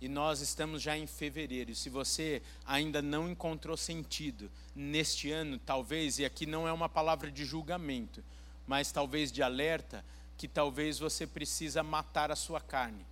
[0.00, 1.74] E nós estamos já em fevereiro.
[1.74, 7.30] Se você ainda não encontrou sentido neste ano, talvez, e aqui não é uma palavra
[7.30, 8.22] de julgamento,
[8.66, 10.04] mas talvez de alerta,
[10.36, 13.04] que talvez você precisa matar a sua carne,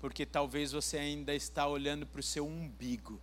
[0.00, 3.20] porque talvez você ainda está olhando para o seu umbigo.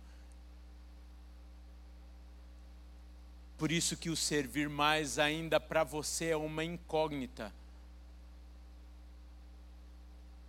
[3.62, 7.54] Por isso que o servir mais ainda para você é uma incógnita.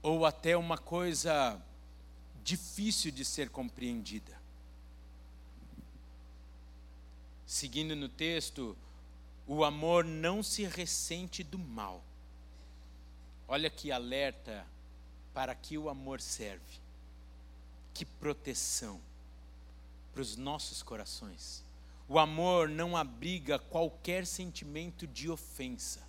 [0.01, 1.61] Ou até uma coisa
[2.43, 4.35] difícil de ser compreendida.
[7.45, 8.75] Seguindo no texto,
[9.45, 12.03] o amor não se ressente do mal.
[13.47, 14.65] Olha que alerta
[15.35, 16.79] para que o amor serve.
[17.93, 18.99] Que proteção
[20.11, 21.63] para os nossos corações.
[22.07, 26.01] O amor não abriga qualquer sentimento de ofensa.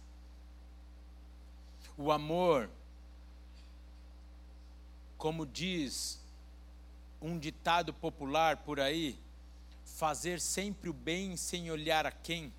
[1.97, 2.69] O amor,
[5.17, 6.21] como diz
[7.23, 9.19] um ditado popular por aí,
[9.85, 12.53] fazer sempre o bem sem olhar a quem,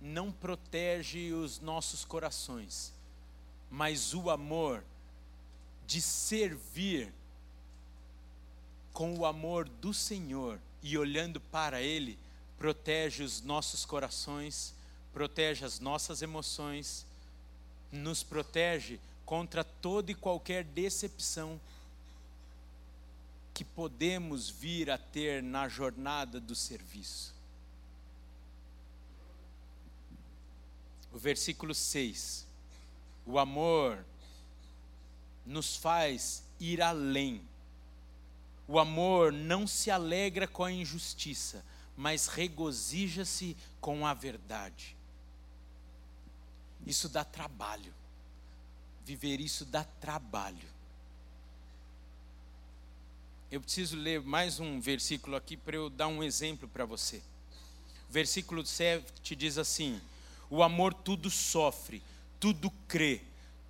[0.00, 2.92] não protege os nossos corações,
[3.70, 4.84] mas o amor
[5.86, 7.12] de servir
[8.92, 12.18] com o amor do Senhor e olhando para Ele,
[12.58, 14.74] protege os nossos corações,
[15.14, 17.06] protege as nossas emoções,
[17.90, 21.58] nos protege contra toda e qualquer decepção
[23.54, 27.32] que podemos vir a ter na jornada do serviço.
[31.14, 32.44] O versículo 6.
[33.24, 34.04] O amor
[35.46, 37.40] nos faz ir além.
[38.66, 41.64] O amor não se alegra com a injustiça,
[41.96, 44.96] mas regozija-se com a verdade.
[46.86, 47.92] Isso dá trabalho.
[49.04, 50.68] Viver isso dá trabalho.
[53.50, 57.22] Eu preciso ler mais um versículo aqui para eu dar um exemplo para você.
[58.10, 60.00] Versículo 7 diz assim:
[60.50, 62.02] O amor tudo sofre,
[62.40, 63.20] tudo crê,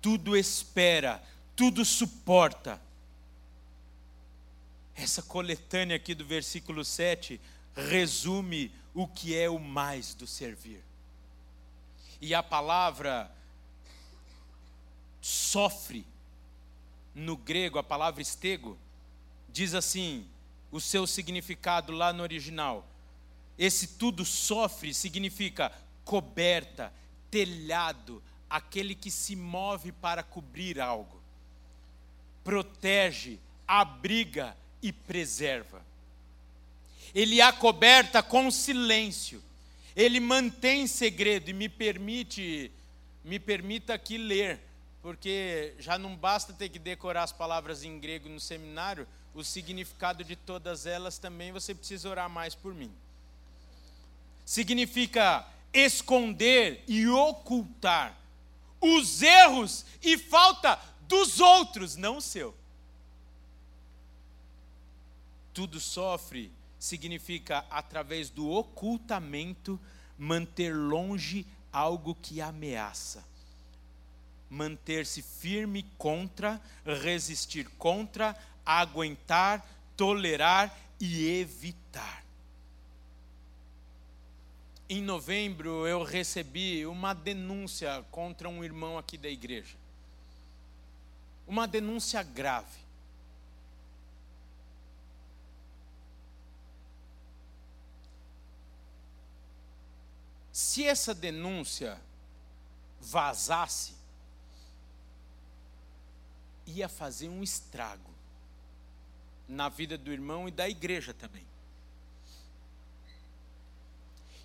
[0.01, 1.21] tudo espera,
[1.55, 2.81] tudo suporta.
[4.95, 7.39] Essa coletânea aqui do versículo 7
[7.75, 10.81] resume o que é o mais do servir.
[12.21, 13.29] E a palavra
[15.21, 16.05] sofre,
[17.13, 18.77] no grego, a palavra estego,
[19.49, 20.25] diz assim,
[20.71, 22.87] o seu significado lá no original.
[23.57, 25.71] Esse tudo sofre significa
[26.05, 26.93] coberta,
[27.29, 31.21] telhado, aquele que se move para cobrir algo.
[32.43, 34.55] Protege, abriga
[34.85, 35.81] e preserva.
[37.13, 39.41] Ele a coberta com silêncio.
[39.95, 42.71] Ele mantém segredo e me permite
[43.23, 44.59] me permita aqui ler,
[45.01, 50.23] porque já não basta ter que decorar as palavras em grego no seminário, o significado
[50.23, 52.91] de todas elas também, você precisa orar mais por mim.
[54.45, 58.15] significa esconder e ocultar
[58.79, 62.55] os erros e falta dos outros, não o seu.
[65.55, 69.79] Tudo sofre significa, através do ocultamento,
[70.17, 73.25] manter longe algo que ameaça.
[74.49, 82.25] Manter-se firme contra, resistir contra, aguentar, tolerar e evitar.
[84.89, 89.77] Em novembro eu recebi uma denúncia contra um irmão aqui da igreja.
[91.47, 92.84] Uma denúncia grave.
[100.55, 101.99] Se essa denúncia
[103.01, 103.93] vazasse,
[106.65, 108.09] ia fazer um estrago
[109.49, 111.45] na vida do irmão e da igreja também.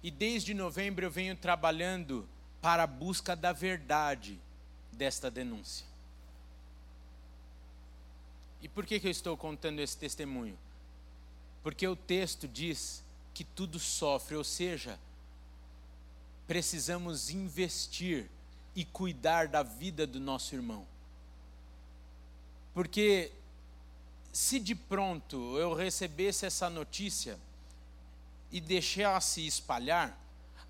[0.03, 2.29] E desde novembro eu venho trabalhando
[2.61, 4.37] para a busca da verdade
[4.91, 5.87] desta denúncia.
[8.61, 10.59] E por que, que eu estou contando esse testemunho?
[11.63, 13.01] Porque o texto diz
[13.33, 14.99] que tudo sofre, ou seja,
[16.51, 18.29] precisamos investir
[18.75, 20.85] e cuidar da vida do nosso irmão.
[22.75, 23.31] Porque
[24.33, 27.39] se de pronto eu recebesse essa notícia
[28.51, 30.19] e deixasse espalhar,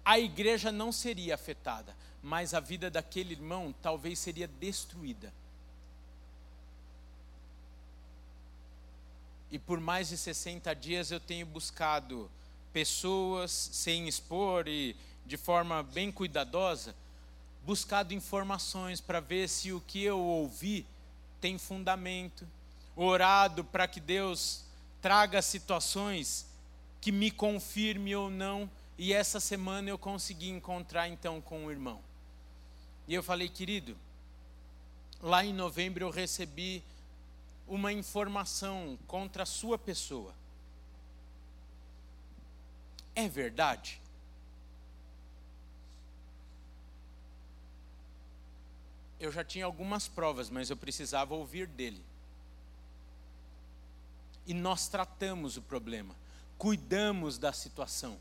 [0.04, 5.32] a igreja não seria afetada, mas a vida daquele irmão talvez seria destruída.
[9.50, 12.30] E por mais de 60 dias eu tenho buscado
[12.70, 14.94] pessoas sem expor e
[15.30, 16.92] de forma bem cuidadosa,
[17.64, 20.84] buscado informações para ver se o que eu ouvi
[21.40, 22.44] tem fundamento,
[22.96, 24.64] orado para que Deus
[25.00, 26.46] traga situações
[27.00, 28.68] que me confirme ou não,
[28.98, 32.00] e essa semana eu consegui encontrar então com um irmão.
[33.06, 33.96] E eu falei, querido,
[35.22, 36.82] lá em novembro eu recebi
[37.68, 40.34] uma informação contra a sua pessoa.
[43.14, 44.00] É verdade?
[49.20, 52.02] Eu já tinha algumas provas, mas eu precisava ouvir dele.
[54.46, 56.16] E nós tratamos o problema,
[56.56, 58.18] cuidamos da situação.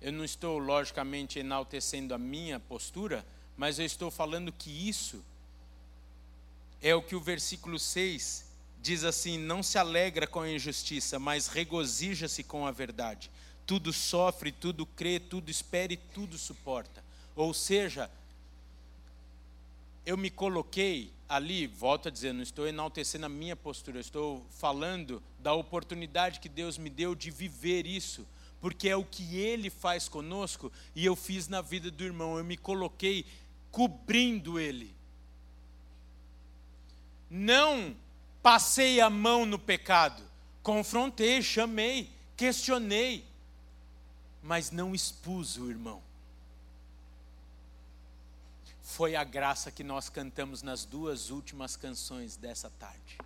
[0.00, 5.24] Eu não estou, logicamente, enaltecendo a minha postura, mas eu estou falando que isso
[6.80, 8.46] é o que o versículo 6
[8.80, 13.30] diz assim: Não se alegra com a injustiça, mas regozija-se com a verdade.
[13.66, 17.02] Tudo sofre, tudo crê, tudo espera e tudo suporta.
[17.34, 18.10] Ou seja,
[20.08, 25.22] eu me coloquei ali, volto a dizer, não estou enaltecendo a minha postura, estou falando
[25.38, 28.26] da oportunidade que Deus me deu de viver isso,
[28.58, 32.44] porque é o que Ele faz conosco e eu fiz na vida do irmão, eu
[32.44, 33.26] me coloquei
[33.70, 34.96] cobrindo Ele.
[37.28, 37.94] Não
[38.42, 40.22] passei a mão no pecado,
[40.62, 43.26] confrontei, chamei, questionei,
[44.42, 46.07] mas não expus o irmão
[48.98, 53.16] foi a graça que nós cantamos nas duas últimas canções dessa tarde.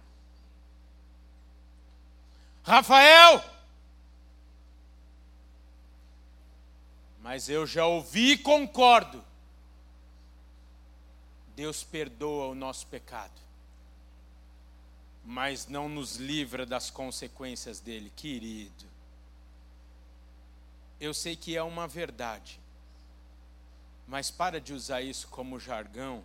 [2.62, 3.42] Rafael!
[7.22, 9.24] Mas eu já ouvi e concordo.
[11.56, 13.40] Deus perdoa o nosso pecado,
[15.24, 18.84] mas não nos livra das consequências dele, querido.
[21.00, 22.60] Eu sei que é uma verdade,
[24.06, 26.24] mas para de usar isso como jargão,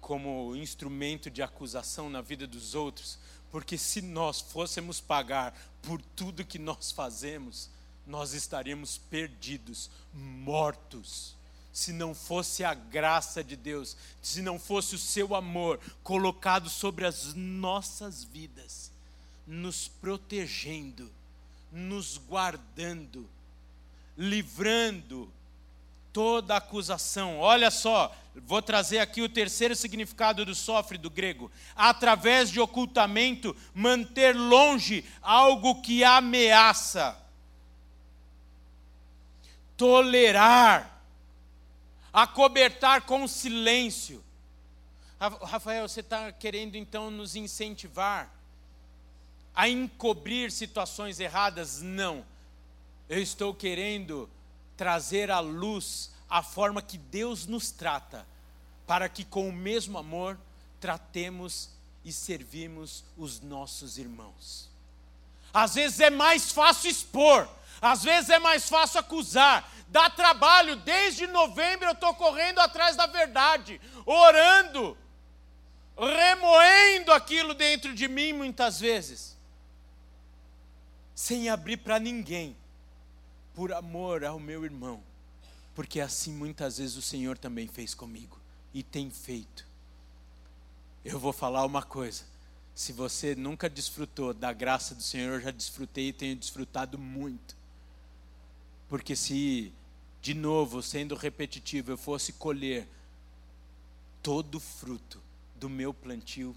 [0.00, 3.18] como instrumento de acusação na vida dos outros,
[3.50, 7.70] porque se nós fôssemos pagar por tudo que nós fazemos,
[8.06, 11.34] nós estaríamos perdidos, mortos.
[11.72, 17.06] Se não fosse a graça de Deus, se não fosse o seu amor colocado sobre
[17.06, 18.92] as nossas vidas,
[19.46, 21.10] nos protegendo,
[21.72, 23.28] nos guardando,
[24.16, 25.32] livrando
[26.14, 27.40] toda acusação.
[27.40, 28.14] Olha só,
[28.46, 31.50] vou trazer aqui o terceiro significado do sofre do grego.
[31.74, 37.20] Através de ocultamento, manter longe algo que ameaça.
[39.76, 41.02] Tolerar.
[42.12, 44.24] Acobertar com silêncio.
[45.18, 48.32] Rafael, você está querendo então nos incentivar
[49.52, 51.82] a encobrir situações erradas?
[51.82, 52.24] Não.
[53.08, 54.30] Eu estou querendo
[54.76, 58.26] trazer à luz a forma que Deus nos trata,
[58.86, 60.38] para que com o mesmo amor
[60.80, 61.70] tratemos
[62.04, 64.68] e servimos os nossos irmãos.
[65.52, 67.48] Às vezes é mais fácil expor,
[67.80, 70.76] Às vezes é mais fácil acusar, dá trabalho.
[70.76, 74.96] Desde novembro eu estou correndo atrás da verdade, orando,
[75.96, 79.36] remoendo aquilo dentro de mim muitas vezes,
[81.14, 82.56] sem abrir para ninguém,
[83.54, 85.02] por amor ao meu irmão,
[85.74, 88.38] porque assim muitas vezes o Senhor também fez comigo
[88.72, 89.66] e tem feito.
[91.04, 92.24] Eu vou falar uma coisa.
[92.74, 97.56] Se você nunca desfrutou da graça do Senhor, eu já desfrutei e tenho desfrutado muito.
[98.88, 99.72] Porque se,
[100.20, 102.88] de novo, sendo repetitivo, eu fosse colher
[104.22, 105.20] todo o fruto
[105.54, 106.56] do meu plantio,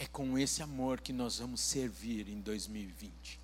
[0.00, 3.38] é com esse amor que nós vamos servir em 2020.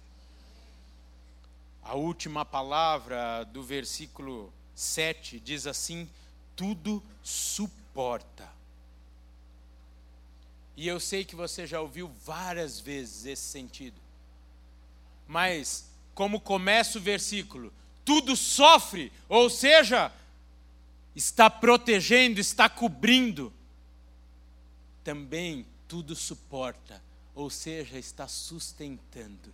[1.83, 6.09] A última palavra do versículo 7 diz assim:
[6.57, 8.51] tudo suporta.
[10.75, 14.01] E eu sei que você já ouviu várias vezes esse sentido.
[15.29, 17.71] Mas, como começa o versículo,
[18.03, 20.11] tudo sofre, ou seja,
[21.15, 23.53] está protegendo, está cobrindo,
[25.05, 27.03] também tudo suporta,
[27.35, 29.53] ou seja, está sustentando.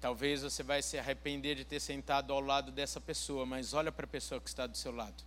[0.00, 4.04] Talvez você vai se arrepender de ter sentado ao lado dessa pessoa, mas olha para
[4.04, 5.24] a pessoa que está do seu lado.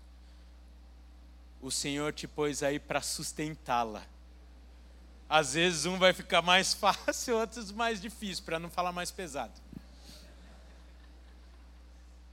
[1.61, 4.05] O Senhor te pôs aí para sustentá-la.
[5.27, 9.53] Às vezes um vai ficar mais fácil, outros mais difícil, para não falar mais pesado.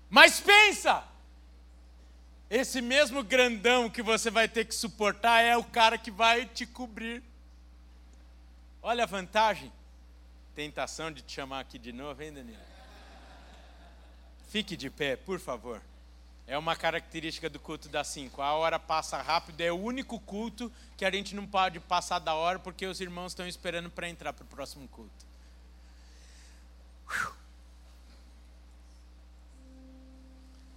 [0.09, 1.05] Mas pensa,
[2.49, 6.67] esse mesmo grandão que você vai ter que suportar é o cara que vai te
[6.67, 7.23] cobrir.
[8.83, 9.73] Olha a vantagem
[10.57, 12.57] tentação de te chamar aqui de novo, hein, Danilo?
[14.49, 15.83] Fique de pé, por favor.
[16.47, 18.41] É uma característica do culto das cinco.
[18.41, 22.35] A hora passa rápido, é o único culto que a gente não pode passar da
[22.35, 25.27] hora porque os irmãos estão esperando para entrar para o próximo culto.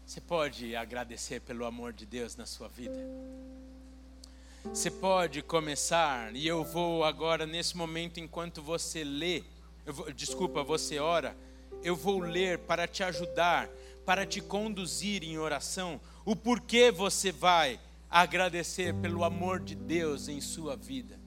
[0.10, 3.00] Você pode agradecer pelo amor de Deus na sua vida?
[4.64, 9.44] Você pode começar, e eu vou agora, nesse momento, enquanto você lê,
[9.86, 11.38] vou, desculpa, você ora,
[11.84, 13.70] eu vou ler para te ajudar,
[14.04, 17.80] para te conduzir em oração, o porquê você vai
[18.10, 21.20] agradecer pelo amor de Deus em sua vida.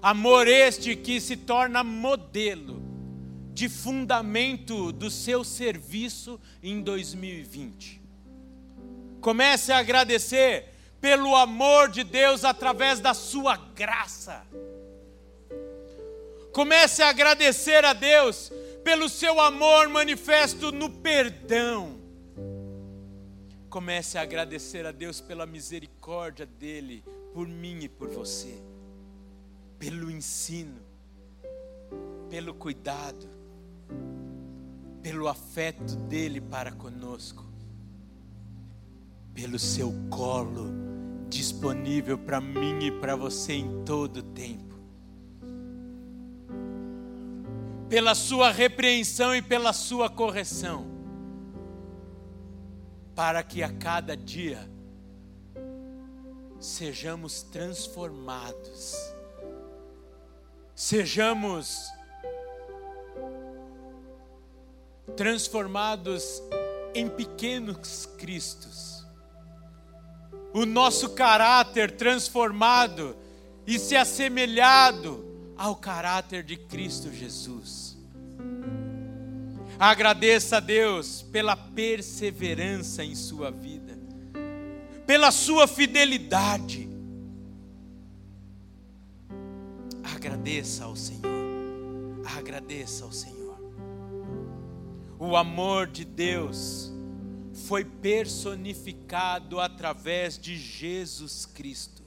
[0.00, 2.80] Amor este que se torna modelo
[3.52, 7.97] de fundamento do seu serviço em 2020.
[9.20, 14.44] Comece a agradecer pelo amor de Deus através da sua graça.
[16.52, 18.50] Comece a agradecer a Deus
[18.82, 21.98] pelo seu amor manifesto no perdão.
[23.68, 27.04] Comece a agradecer a Deus pela misericórdia dele
[27.34, 28.60] por mim e por você,
[29.78, 30.80] pelo ensino,
[32.30, 33.28] pelo cuidado,
[35.02, 37.44] pelo afeto dele para conosco,
[39.38, 40.72] pelo seu colo
[41.28, 44.68] disponível para mim e para você em todo tempo.
[47.88, 50.86] pela sua repreensão e pela sua correção,
[53.14, 54.70] para que a cada dia
[56.60, 58.94] sejamos transformados,
[60.74, 61.90] sejamos
[65.16, 66.42] transformados
[66.94, 68.97] em pequenos Cristos,
[70.52, 73.16] o nosso caráter transformado
[73.66, 75.24] e se assemelhado
[75.56, 77.96] ao caráter de Cristo Jesus.
[79.78, 83.96] Agradeça a Deus pela perseverança em sua vida,
[85.06, 86.88] pela sua fidelidade.
[90.02, 91.22] Agradeça ao Senhor,
[92.36, 93.38] agradeça ao Senhor.
[95.18, 96.92] O amor de Deus
[97.66, 102.02] foi personificado através de Jesus Cristo.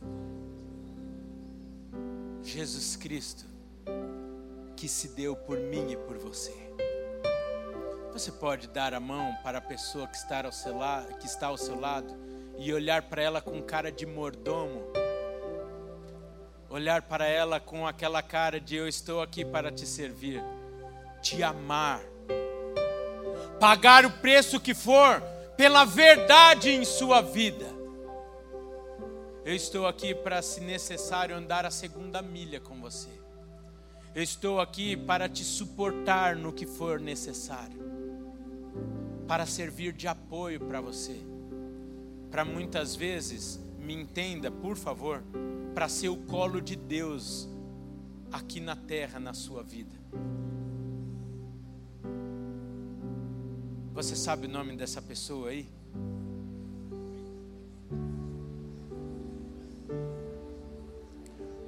[2.42, 3.46] Jesus Cristo,
[4.76, 6.54] que se deu por mim e por você.
[8.14, 11.48] Você pode dar a mão para a pessoa que está ao seu, lado, que está
[11.48, 12.14] ao seu lado
[12.58, 14.84] e olhar para ela com cara de mordomo,
[16.70, 20.44] olhar para ela com aquela cara de eu estou aqui para te servir,
[21.22, 22.02] te amar,
[23.60, 25.22] pagar o preço que for
[25.62, 27.68] pela verdade em sua vida.
[29.46, 33.12] Eu estou aqui para, se necessário, andar a segunda milha com você.
[34.16, 37.80] Eu estou aqui para te suportar no que for necessário,
[39.28, 41.22] para servir de apoio para você.
[42.32, 45.22] Para muitas vezes, me entenda, por favor,
[45.76, 47.48] para ser o colo de Deus
[48.32, 49.96] aqui na terra, na sua vida.
[53.94, 55.68] Você sabe o nome dessa pessoa aí?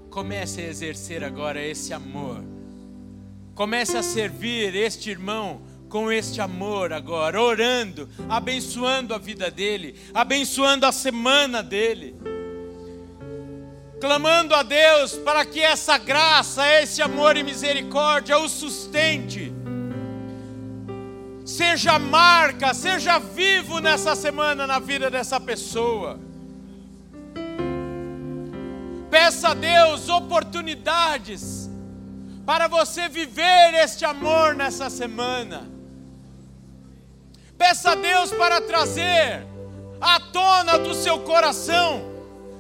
[0.10, 2.42] Comece a exercer agora esse amor.
[3.54, 10.88] Comece a servir este irmão com este amor agora, orando, abençoando a vida dele, abençoando
[10.88, 12.16] a semana dele,
[14.02, 19.53] clamando a Deus para que essa graça, esse amor e misericórdia o sustente.
[21.46, 26.18] Seja marca, seja vivo nessa semana na vida dessa pessoa.
[29.10, 31.70] Peça a Deus oportunidades
[32.46, 35.70] para você viver este amor nessa semana.
[37.58, 39.46] Peça a Deus para trazer
[40.00, 42.12] à tona do seu coração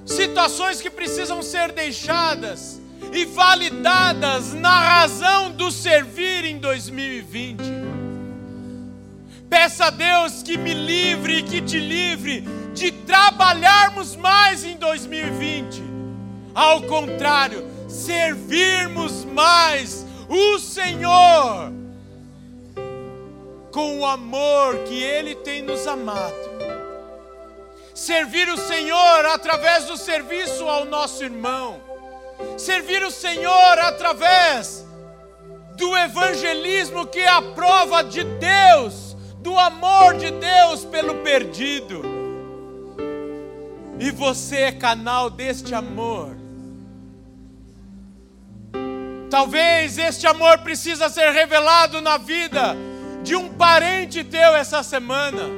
[0.05, 2.81] situações que precisam ser deixadas
[3.13, 7.92] e validadas na razão do servir em 2020.
[9.53, 12.41] Peça a Deus que me livre e que te livre
[12.73, 15.79] de trabalharmos mais em 2020.
[16.55, 21.71] Ao contrário, servirmos mais o Senhor
[23.71, 26.33] com o amor que Ele tem nos amado.
[27.93, 31.79] Servir o Senhor através do serviço ao nosso irmão.
[32.57, 34.83] Servir o Senhor através
[35.75, 39.02] do evangelismo que é a prova de Deus,
[39.43, 42.01] do amor de Deus pelo perdido.
[43.99, 46.37] E você é canal deste amor.
[49.29, 52.75] Talvez este amor precisa ser revelado na vida
[53.21, 55.49] de um parente teu essa semana,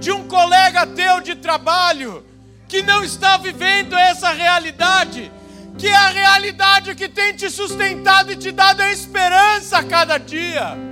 [0.00, 2.24] de um colega teu de trabalho
[2.66, 5.30] que não está vivendo essa realidade,
[5.76, 10.16] que é a realidade que tem te sustentado e te dado a esperança a cada
[10.16, 10.87] dia.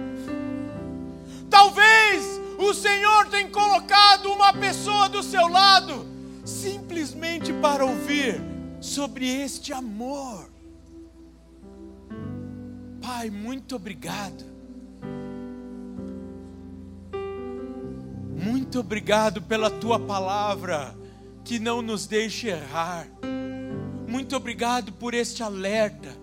[1.56, 6.04] Talvez o Senhor tenha colocado uma pessoa do seu lado
[6.44, 8.38] simplesmente para ouvir
[8.78, 10.50] sobre este amor.
[13.00, 14.44] Pai, muito obrigado
[18.36, 20.94] Muito obrigado pela tua palavra
[21.42, 23.08] que não nos deixa errar.
[24.06, 26.14] Muito obrigado por este alerta.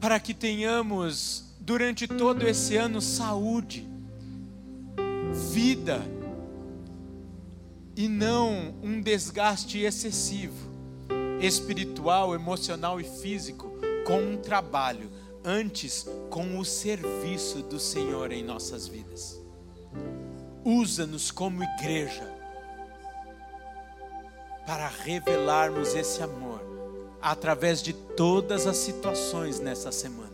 [0.00, 3.86] Para que tenhamos durante todo esse ano saúde,
[5.52, 6.00] vida
[7.94, 10.72] e não um desgaste excessivo,
[11.42, 13.70] espiritual, emocional e físico,
[14.06, 15.10] com um trabalho,
[15.44, 19.38] antes com o serviço do Senhor em nossas vidas.
[20.64, 22.34] Usa-nos como igreja
[24.66, 26.62] para revelarmos esse amor
[27.20, 30.27] através de todas as situações nessa semana.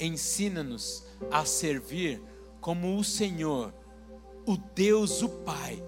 [0.00, 2.20] Ensina-nos a servir
[2.60, 3.72] como o Senhor,
[4.46, 5.82] o Deus, o Pai,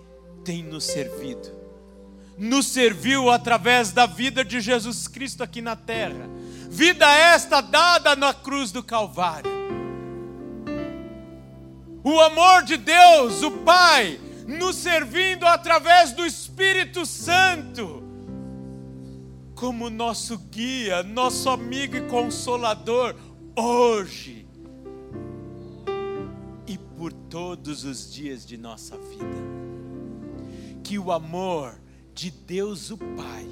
[0.45, 1.51] tem nos servido.
[2.39, 6.29] Nos serviu através da vida de Jesus Cristo aqui na terra,
[6.69, 9.63] vida esta dada na cruz do Calvário
[12.05, 18.03] o amor de Deus, o Pai, nos servindo através do Espírito Santo,
[19.55, 23.15] como nosso guia, nosso amigo e consolador,
[23.57, 24.47] hoje
[26.67, 29.43] e por todos os dias de nossa vida.
[30.83, 31.81] Que o amor
[32.15, 33.47] de Deus, o Pai,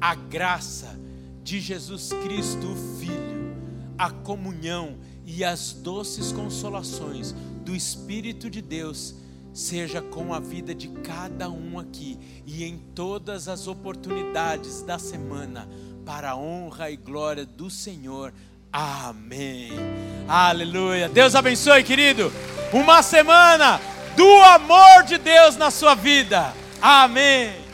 [0.00, 0.98] a graça
[1.42, 3.56] de Jesus Cristo, o Filho,
[3.96, 7.34] a comunhão e as doces consolações
[7.64, 9.14] do Espírito de Deus
[9.52, 15.68] seja com a vida de cada um aqui e em todas as oportunidades da semana,
[16.04, 18.32] para a honra e glória do Senhor.
[18.72, 19.72] Amém.
[20.28, 21.08] Aleluia.
[21.08, 22.32] Deus abençoe, querido.
[22.72, 23.80] Uma semana
[24.16, 26.52] do amor de Deus na sua vida.
[26.80, 27.67] Amém.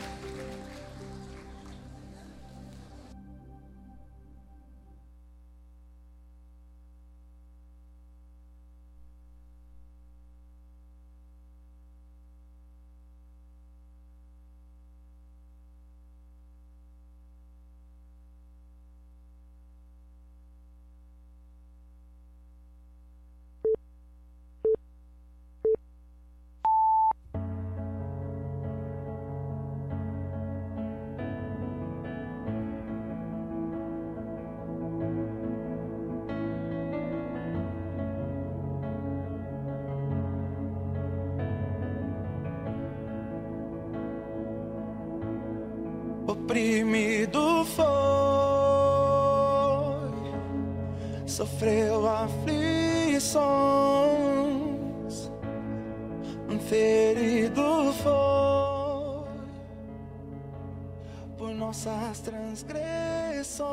[62.19, 63.65] Transgressões,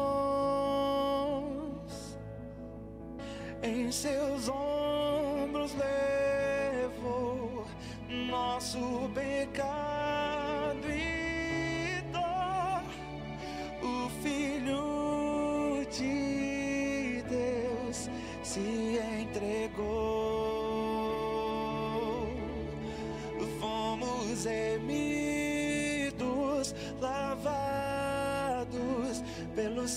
[3.62, 7.66] em seus ombros levou
[8.08, 10.01] nosso pecado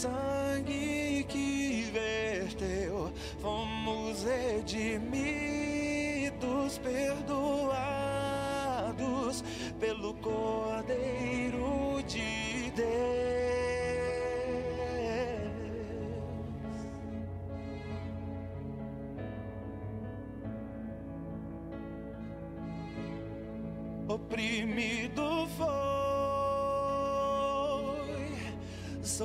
[0.02, 0.35] pelo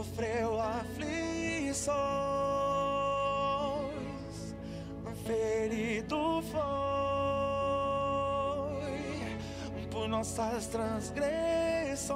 [0.00, 1.94] sofreu aflições,
[5.26, 6.60] ferido foi
[9.90, 12.14] por nossas transgressões,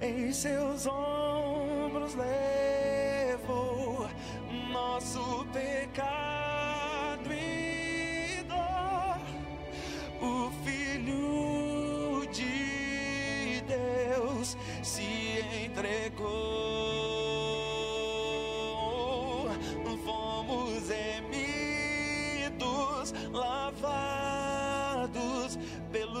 [0.00, 2.65] em seus ombros levou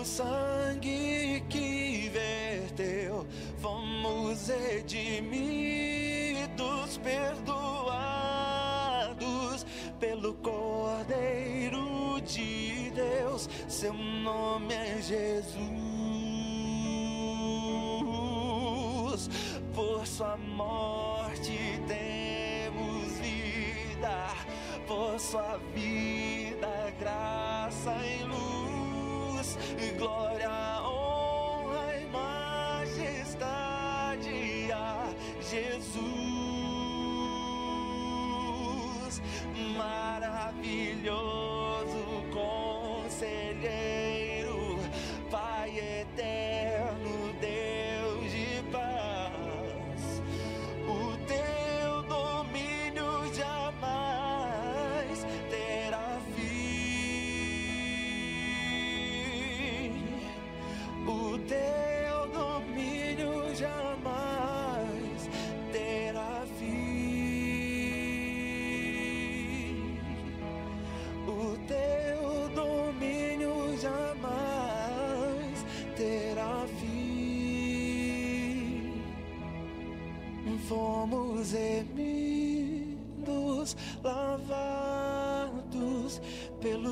[0.06, 3.26] sangue que verteu.
[3.58, 4.98] Fomos redimidos,
[6.98, 8.06] perdoados
[9.98, 13.48] pelo Cordeiro de Deus.
[13.66, 15.66] Seu nome é Jesus.
[19.74, 24.28] Por sua morte temos vida,
[24.86, 26.25] por sua vida,
[41.06, 41.35] yo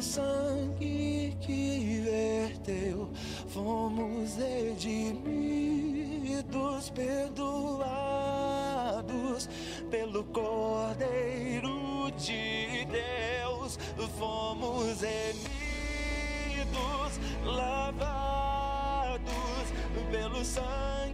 [0.04, 3.08] sangue que verteu.
[3.48, 5.00] Fomos redimidos,
[6.90, 7.88] perdoados
[9.90, 13.78] pelo Cordeiro de Deus.
[14.18, 15.48] Fomos remidos,
[17.44, 18.44] lavados
[20.10, 21.13] pelo sangue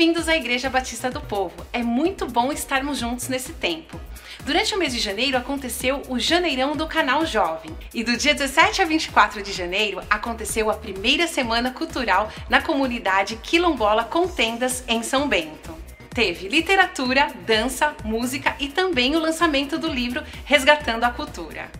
[0.00, 1.54] bem-vindos à Igreja Batista do Povo.
[1.74, 4.00] É muito bom estarmos juntos nesse tempo.
[4.46, 7.76] Durante o mês de janeiro aconteceu o Janeirão do Canal Jovem.
[7.92, 13.36] E do dia 17 a 24 de janeiro aconteceu a primeira semana cultural na comunidade
[13.42, 15.76] quilombola com tendas em São Bento.
[16.14, 21.70] Teve literatura, dança, música e também o lançamento do livro Resgatando a Cultura.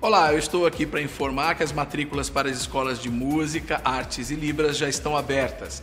[0.00, 4.30] Olá, eu estou aqui para informar que as matrículas para as escolas de música, artes
[4.30, 5.82] e libras já estão abertas.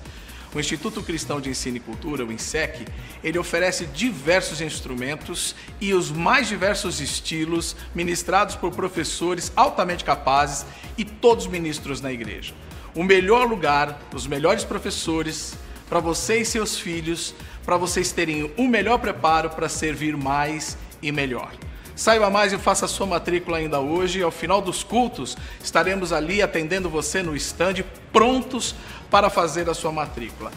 [0.55, 2.87] O Instituto Cristão de Ensino e Cultura, o INSEC,
[3.21, 10.65] ele oferece diversos instrumentos e os mais diversos estilos ministrados por professores altamente capazes
[10.97, 12.53] e todos ministros na igreja.
[12.95, 15.57] O melhor lugar, os melhores professores
[15.89, 17.35] para você e seus filhos,
[17.65, 21.51] para vocês terem o melhor preparo para servir mais e melhor.
[21.95, 24.21] Saiba mais e faça sua matrícula ainda hoje.
[24.21, 28.75] Ao final dos cultos, estaremos ali atendendo você no estande, prontos
[29.16, 30.51] para fazer a sua matrícula.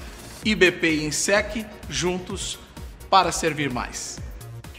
[0.45, 2.59] IBP e INSEC juntos
[3.09, 4.19] para servir mais.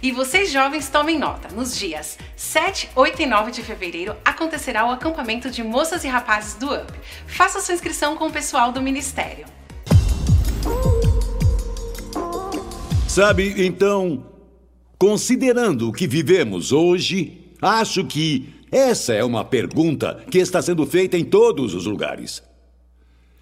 [0.04, 4.92] E vocês jovens tomem nota, nos dias 7, 8 e 9 de fevereiro acontecerá o
[4.92, 6.92] acampamento de moças e rapazes do UP.
[7.26, 9.46] Faça sua inscrição com o pessoal do Ministério.
[13.08, 14.26] Sabe, então,
[15.00, 21.18] Considerando o que vivemos hoje, acho que essa é uma pergunta que está sendo feita
[21.18, 22.49] em todos os lugares.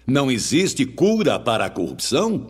[0.08, 2.46] Não existe cura para a corrupção?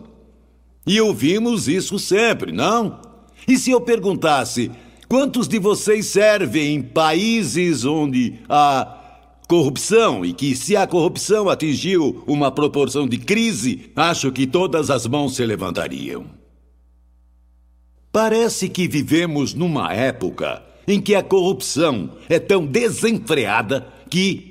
[0.87, 3.01] E ouvimos isso sempre, não?
[3.45, 4.71] E se eu perguntasse
[5.09, 8.95] quantos de vocês servem em países onde há
[9.45, 15.05] corrupção e que, se a corrupção atingiu uma proporção de crise, acho que todas as
[15.05, 16.27] mãos se levantariam.
[18.09, 24.48] Parece que vivemos numa época em que a corrupção é tão desenfreada que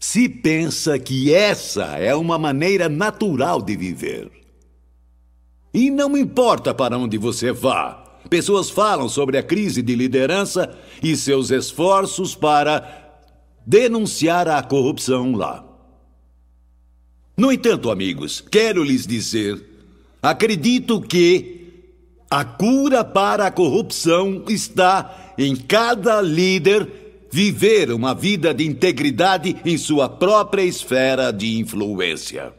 [0.00, 4.30] se pensa que essa é uma maneira natural de viver.
[5.74, 11.14] E não importa para onde você vá, pessoas falam sobre a crise de liderança e
[11.14, 13.20] seus esforços para
[13.66, 15.62] denunciar a corrupção lá.
[17.36, 19.62] No entanto, amigos, quero lhes dizer:
[20.22, 21.60] acredito que
[22.30, 29.78] a cura para a corrupção está em cada líder viver uma vida de integridade em
[29.78, 32.52] sua própria esfera de influência.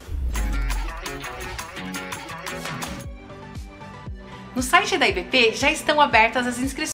[4.56, 6.90] No site da IBP já estão abertas as inscrições